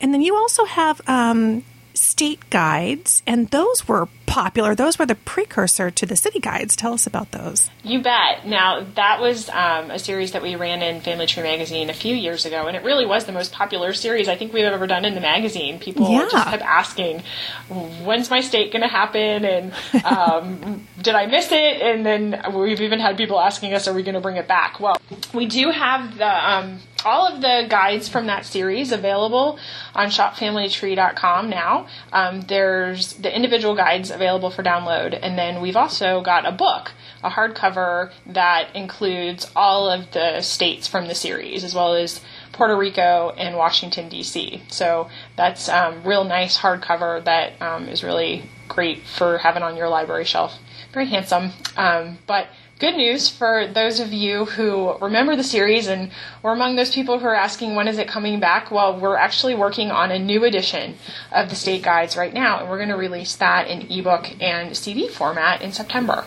And 0.00 0.14
then 0.14 0.22
you 0.22 0.34
also 0.34 0.64
have 0.64 1.00
um, 1.06 1.64
state 1.94 2.48
guides, 2.50 3.22
and 3.26 3.48
those 3.50 3.86
were 3.86 4.08
popular. 4.30 4.74
Those 4.76 4.98
were 4.98 5.06
the 5.06 5.16
precursor 5.16 5.90
to 5.90 6.06
the 6.06 6.16
city 6.16 6.38
guides. 6.38 6.76
Tell 6.76 6.94
us 6.94 7.06
about 7.06 7.32
those. 7.32 7.68
You 7.82 8.00
bet. 8.00 8.46
Now, 8.46 8.86
that 8.94 9.20
was 9.20 9.48
um, 9.50 9.90
a 9.90 9.98
series 9.98 10.32
that 10.32 10.42
we 10.42 10.54
ran 10.54 10.82
in 10.82 11.00
Family 11.00 11.26
Tree 11.26 11.42
Magazine 11.42 11.90
a 11.90 11.94
few 11.94 12.14
years 12.14 12.46
ago, 12.46 12.66
and 12.66 12.76
it 12.76 12.84
really 12.84 13.04
was 13.04 13.24
the 13.24 13.32
most 13.32 13.52
popular 13.52 13.92
series 13.92 14.28
I 14.28 14.36
think 14.36 14.52
we've 14.52 14.64
ever 14.64 14.86
done 14.86 15.04
in 15.04 15.14
the 15.14 15.20
magazine. 15.20 15.80
People 15.80 16.08
yeah. 16.08 16.28
just 16.30 16.48
kept 16.48 16.62
asking, 16.62 17.22
when's 17.68 18.30
my 18.30 18.40
state 18.40 18.72
going 18.72 18.82
to 18.82 18.88
happen? 18.88 19.44
And 19.44 19.72
um, 20.04 20.86
did 21.02 21.16
I 21.16 21.26
miss 21.26 21.50
it? 21.50 21.82
And 21.82 22.06
then 22.06 22.40
we've 22.54 22.80
even 22.80 23.00
had 23.00 23.16
people 23.16 23.40
asking 23.40 23.74
us, 23.74 23.88
are 23.88 23.94
we 23.94 24.04
going 24.04 24.14
to 24.14 24.20
bring 24.20 24.36
it 24.36 24.46
back? 24.46 24.78
Well, 24.78 24.96
we 25.34 25.46
do 25.46 25.70
have 25.70 26.16
the 26.16 26.50
um, 26.50 26.78
all 27.04 27.26
of 27.26 27.40
the 27.40 27.66
guides 27.68 28.08
from 28.08 28.26
that 28.26 28.44
series 28.44 28.92
available 28.92 29.58
on 29.94 30.08
shopfamilytree.com 30.08 31.50
now. 31.50 31.86
Um, 32.12 32.42
there's 32.42 33.14
the 33.14 33.34
individual 33.34 33.74
guides 33.74 34.10
available 34.10 34.50
for 34.50 34.62
download. 34.62 35.18
And 35.20 35.38
then 35.38 35.60
we've 35.60 35.76
also 35.76 36.20
got 36.20 36.46
a 36.46 36.52
book, 36.52 36.92
a 37.22 37.30
hardcover 37.30 38.12
that 38.26 38.74
includes 38.74 39.50
all 39.54 39.90
of 39.90 40.10
the 40.12 40.40
states 40.40 40.86
from 40.86 41.08
the 41.08 41.14
series, 41.14 41.64
as 41.64 41.74
well 41.74 41.94
as 41.94 42.20
Puerto 42.52 42.76
Rico 42.76 43.32
and 43.36 43.56
Washington, 43.56 44.08
D.C. 44.08 44.62
So 44.68 45.08
that's 45.36 45.68
um, 45.68 46.02
real 46.04 46.24
nice 46.24 46.58
hardcover 46.58 47.24
that 47.24 47.60
um, 47.62 47.88
is 47.88 48.04
really 48.04 48.44
great 48.68 49.02
for 49.06 49.38
having 49.38 49.62
on 49.62 49.76
your 49.76 49.88
library 49.88 50.24
shelf. 50.24 50.58
Very 50.92 51.06
handsome. 51.06 51.52
Um, 51.76 52.18
but 52.26 52.48
good 52.80 52.96
news 52.96 53.28
for 53.28 53.66
those 53.66 54.00
of 54.00 54.10
you 54.10 54.46
who 54.46 54.96
remember 54.98 55.36
the 55.36 55.44
series 55.44 55.86
and 55.86 56.10
were 56.42 56.52
among 56.52 56.76
those 56.76 56.92
people 56.92 57.18
who 57.18 57.26
are 57.26 57.34
asking 57.34 57.74
when 57.74 57.86
is 57.86 57.98
it 57.98 58.08
coming 58.08 58.40
back. 58.40 58.70
Well, 58.70 58.98
we're 58.98 59.16
actually 59.16 59.54
working 59.54 59.90
on 59.90 60.10
a 60.10 60.18
new 60.18 60.44
edition 60.44 60.94
of 61.30 61.50
the 61.50 61.54
state 61.54 61.82
guides 61.82 62.16
right 62.16 62.32
now, 62.32 62.60
and 62.60 62.70
we're 62.70 62.78
going 62.78 62.88
to 62.88 62.96
release 62.96 63.36
that 63.36 63.68
in 63.68 63.92
ebook 63.92 64.34
and 64.40 64.74
CD 64.74 65.08
format 65.08 65.60
in 65.60 65.72
September. 65.72 66.24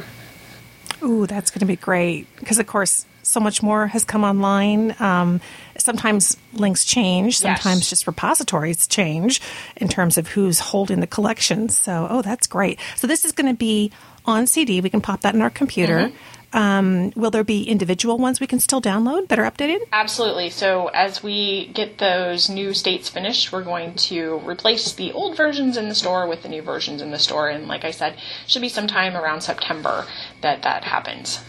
Ooh, 1.01 1.25
that's 1.25 1.49
going 1.49 1.61
to 1.61 1.65
be 1.65 1.75
great 1.75 2.27
because, 2.37 2.59
of 2.59 2.67
course, 2.67 3.07
so 3.23 3.39
much 3.39 3.63
more 3.63 3.87
has 3.87 4.05
come 4.05 4.23
online. 4.23 4.95
Um, 4.99 5.41
sometimes 5.77 6.37
links 6.53 6.85
change, 6.85 7.39
sometimes 7.39 7.79
yes. 7.79 7.89
just 7.89 8.05
repositories 8.05 8.85
change 8.85 9.41
in 9.75 9.87
terms 9.87 10.19
of 10.19 10.27
who's 10.27 10.59
holding 10.59 10.99
the 10.99 11.07
collection. 11.07 11.67
So, 11.69 12.07
oh, 12.09 12.21
that's 12.21 12.45
great. 12.45 12.79
So, 12.95 13.07
this 13.07 13.25
is 13.25 13.31
going 13.31 13.47
to 13.47 13.57
be 13.57 13.91
on 14.25 14.45
CD. 14.45 14.81
We 14.81 14.89
can 14.89 15.01
pop 15.01 15.21
that 15.21 15.33
in 15.33 15.41
our 15.41 15.49
computer. 15.49 15.99
Mm-hmm. 15.99 16.15
Um, 16.53 17.11
will 17.15 17.31
there 17.31 17.43
be 17.43 17.63
individual 17.63 18.17
ones 18.17 18.39
we 18.39 18.47
can 18.47 18.59
still 18.59 18.81
download 18.81 19.27
that 19.29 19.39
are 19.39 19.49
updated? 19.49 19.79
Absolutely. 19.91 20.51
So 20.51 20.87
as 20.87 21.23
we 21.23 21.67
get 21.73 21.97
those 21.97 22.49
new 22.49 22.73
states 22.73 23.09
finished, 23.09 23.51
we're 23.51 23.63
going 23.63 23.95
to 23.95 24.39
replace 24.45 24.93
the 24.93 25.11
old 25.11 25.35
versions 25.35 25.77
in 25.77 25.89
the 25.89 25.95
store 25.95 26.27
with 26.27 26.43
the 26.43 26.49
new 26.49 26.61
versions 26.61 27.01
in 27.01 27.11
the 27.11 27.19
store. 27.19 27.49
And 27.49 27.67
like 27.67 27.83
I 27.83 27.91
said, 27.91 28.15
should 28.47 28.61
be 28.61 28.69
sometime 28.69 29.15
around 29.15 29.41
September 29.41 30.05
that 30.41 30.61
that 30.61 30.83
happens. 30.83 31.43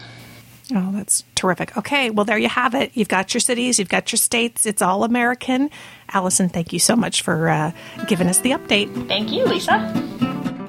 Oh, 0.75 0.93
that's 0.93 1.25
terrific. 1.35 1.77
Okay, 1.77 2.09
well, 2.09 2.25
there 2.25 2.39
you 2.39 2.49
have 2.49 2.75
it. 2.75 2.91
You've 2.95 3.09
got 3.09 3.35
your 3.35 3.41
cities, 3.41 3.79
you've 3.79 3.91
got 3.91 4.11
your 4.11 4.17
states. 4.17 4.65
It's 4.65 4.81
all 4.81 5.05
American. 5.05 5.69
Allison, 6.09 6.49
thank 6.49 6.73
you 6.73 6.79
so 6.79 6.97
much 6.97 7.21
for 7.21 7.51
uh, 7.51 7.73
giving 8.07 8.29
us 8.29 8.39
the 8.39 8.53
update. 8.53 9.07
Thank 9.07 9.31
you, 9.31 9.45
Lisa. 9.45 10.64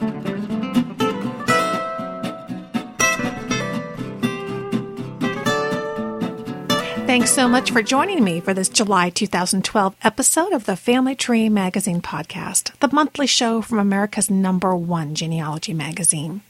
Thanks 7.15 7.31
so 7.31 7.47
much 7.47 7.71
for 7.71 7.81
joining 7.81 8.25
me 8.25 8.41
for 8.41 8.53
this 8.53 8.67
July 8.67 9.09
2012 9.09 9.95
episode 10.03 10.51
of 10.51 10.65
the 10.65 10.75
Family 10.75 11.15
Tree 11.15 11.47
Magazine 11.47 12.01
podcast, 12.01 12.77
the 12.79 12.93
monthly 12.93 13.25
show 13.25 13.61
from 13.61 13.79
America's 13.79 14.29
number 14.29 14.75
one 14.75 15.15
genealogy 15.15 15.73
magazine. 15.73 16.41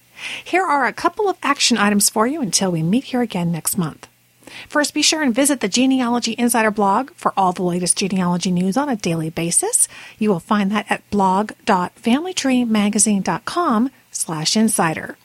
Here 0.43 0.65
are 0.65 0.87
a 0.87 0.91
couple 0.91 1.29
of 1.29 1.37
action 1.43 1.77
items 1.77 2.09
for 2.09 2.25
you 2.25 2.41
until 2.41 2.71
we 2.71 2.81
meet 2.81 3.03
here 3.03 3.21
again 3.21 3.51
next 3.51 3.77
month. 3.77 4.07
First, 4.67 4.95
be 4.95 5.03
sure 5.03 5.21
and 5.21 5.35
visit 5.35 5.59
the 5.59 5.67
Genealogy 5.67 6.33
Insider 6.35 6.71
blog 6.71 7.11
for 7.11 7.31
all 7.37 7.53
the 7.53 7.61
latest 7.61 7.99
genealogy 7.99 8.49
news 8.49 8.75
on 8.75 8.89
a 8.89 8.95
daily 8.95 9.29
basis. 9.29 9.87
You 10.17 10.31
will 10.31 10.39
find 10.39 10.71
that 10.71 10.87
at 10.89 11.07
blog.familytreemagazine.com 11.11 13.91
slash 14.11 14.57
insider. 14.57 15.15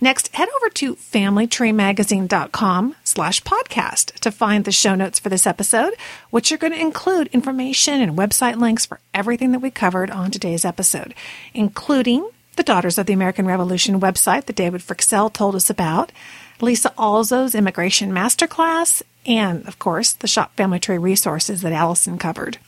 Next, 0.00 0.34
head 0.34 0.48
over 0.56 0.70
to 0.70 0.96
familytreemagazine.com 0.96 2.96
slash 3.04 3.42
podcast 3.42 4.12
to 4.20 4.30
find 4.30 4.64
the 4.64 4.72
show 4.72 4.94
notes 4.94 5.18
for 5.18 5.28
this 5.28 5.46
episode, 5.46 5.94
which 6.30 6.52
are 6.52 6.58
going 6.58 6.72
to 6.72 6.80
include 6.80 7.28
information 7.28 8.00
and 8.00 8.16
website 8.16 8.60
links 8.60 8.86
for 8.86 9.00
everything 9.12 9.52
that 9.52 9.60
we 9.60 9.70
covered 9.70 10.10
on 10.10 10.30
today's 10.30 10.64
episode, 10.64 11.14
including 11.54 12.28
the 12.56 12.62
Daughters 12.62 12.98
of 12.98 13.06
the 13.06 13.12
American 13.12 13.46
Revolution 13.46 14.00
website 14.00 14.46
that 14.46 14.56
David 14.56 14.80
Fryxell 14.80 15.32
told 15.32 15.54
us 15.54 15.70
about, 15.70 16.12
Lisa 16.60 16.90
Alzo's 16.98 17.54
Immigration 17.54 18.12
Masterclass, 18.12 19.02
and, 19.26 19.66
of 19.66 19.78
course, 19.78 20.12
the 20.12 20.28
Shop 20.28 20.54
Family 20.56 20.78
Tree 20.78 20.98
resources 20.98 21.62
that 21.62 21.72
Allison 21.72 22.18
covered. 22.18 22.58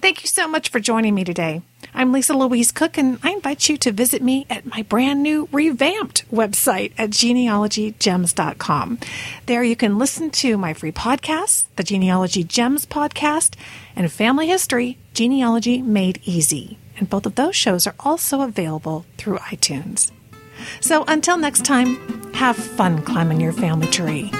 Thank 0.00 0.22
you 0.22 0.28
so 0.28 0.48
much 0.48 0.70
for 0.70 0.80
joining 0.80 1.14
me 1.14 1.24
today. 1.24 1.62
I'm 1.94 2.12
Lisa 2.12 2.34
Louise 2.34 2.72
Cooke, 2.72 2.98
and 2.98 3.18
I 3.22 3.30
invite 3.30 3.68
you 3.68 3.76
to 3.78 3.92
visit 3.92 4.22
me 4.22 4.46
at 4.50 4.66
my 4.66 4.82
brand 4.82 5.22
new 5.22 5.48
revamped 5.52 6.30
website 6.30 6.92
at 6.98 7.10
genealogygems.com. 7.10 8.98
There 9.46 9.62
you 9.62 9.76
can 9.76 9.98
listen 9.98 10.30
to 10.30 10.56
my 10.56 10.74
free 10.74 10.92
podcasts, 10.92 11.64
the 11.76 11.84
Genealogy 11.84 12.44
Gems 12.44 12.86
podcast, 12.86 13.54
and 13.94 14.10
Family 14.10 14.48
History 14.48 14.98
Genealogy 15.14 15.82
Made 15.82 16.20
Easy 16.24 16.78
and 16.98 17.08
both 17.08 17.26
of 17.26 17.36
those 17.36 17.56
shows 17.56 17.86
are 17.86 17.94
also 18.00 18.42
available 18.42 19.06
through 19.16 19.38
iTunes. 19.38 20.10
So 20.80 21.04
until 21.06 21.36
next 21.36 21.64
time, 21.64 22.32
have 22.34 22.56
fun 22.56 23.02
climbing 23.02 23.40
your 23.40 23.52
family 23.52 23.86
tree. 23.88 24.30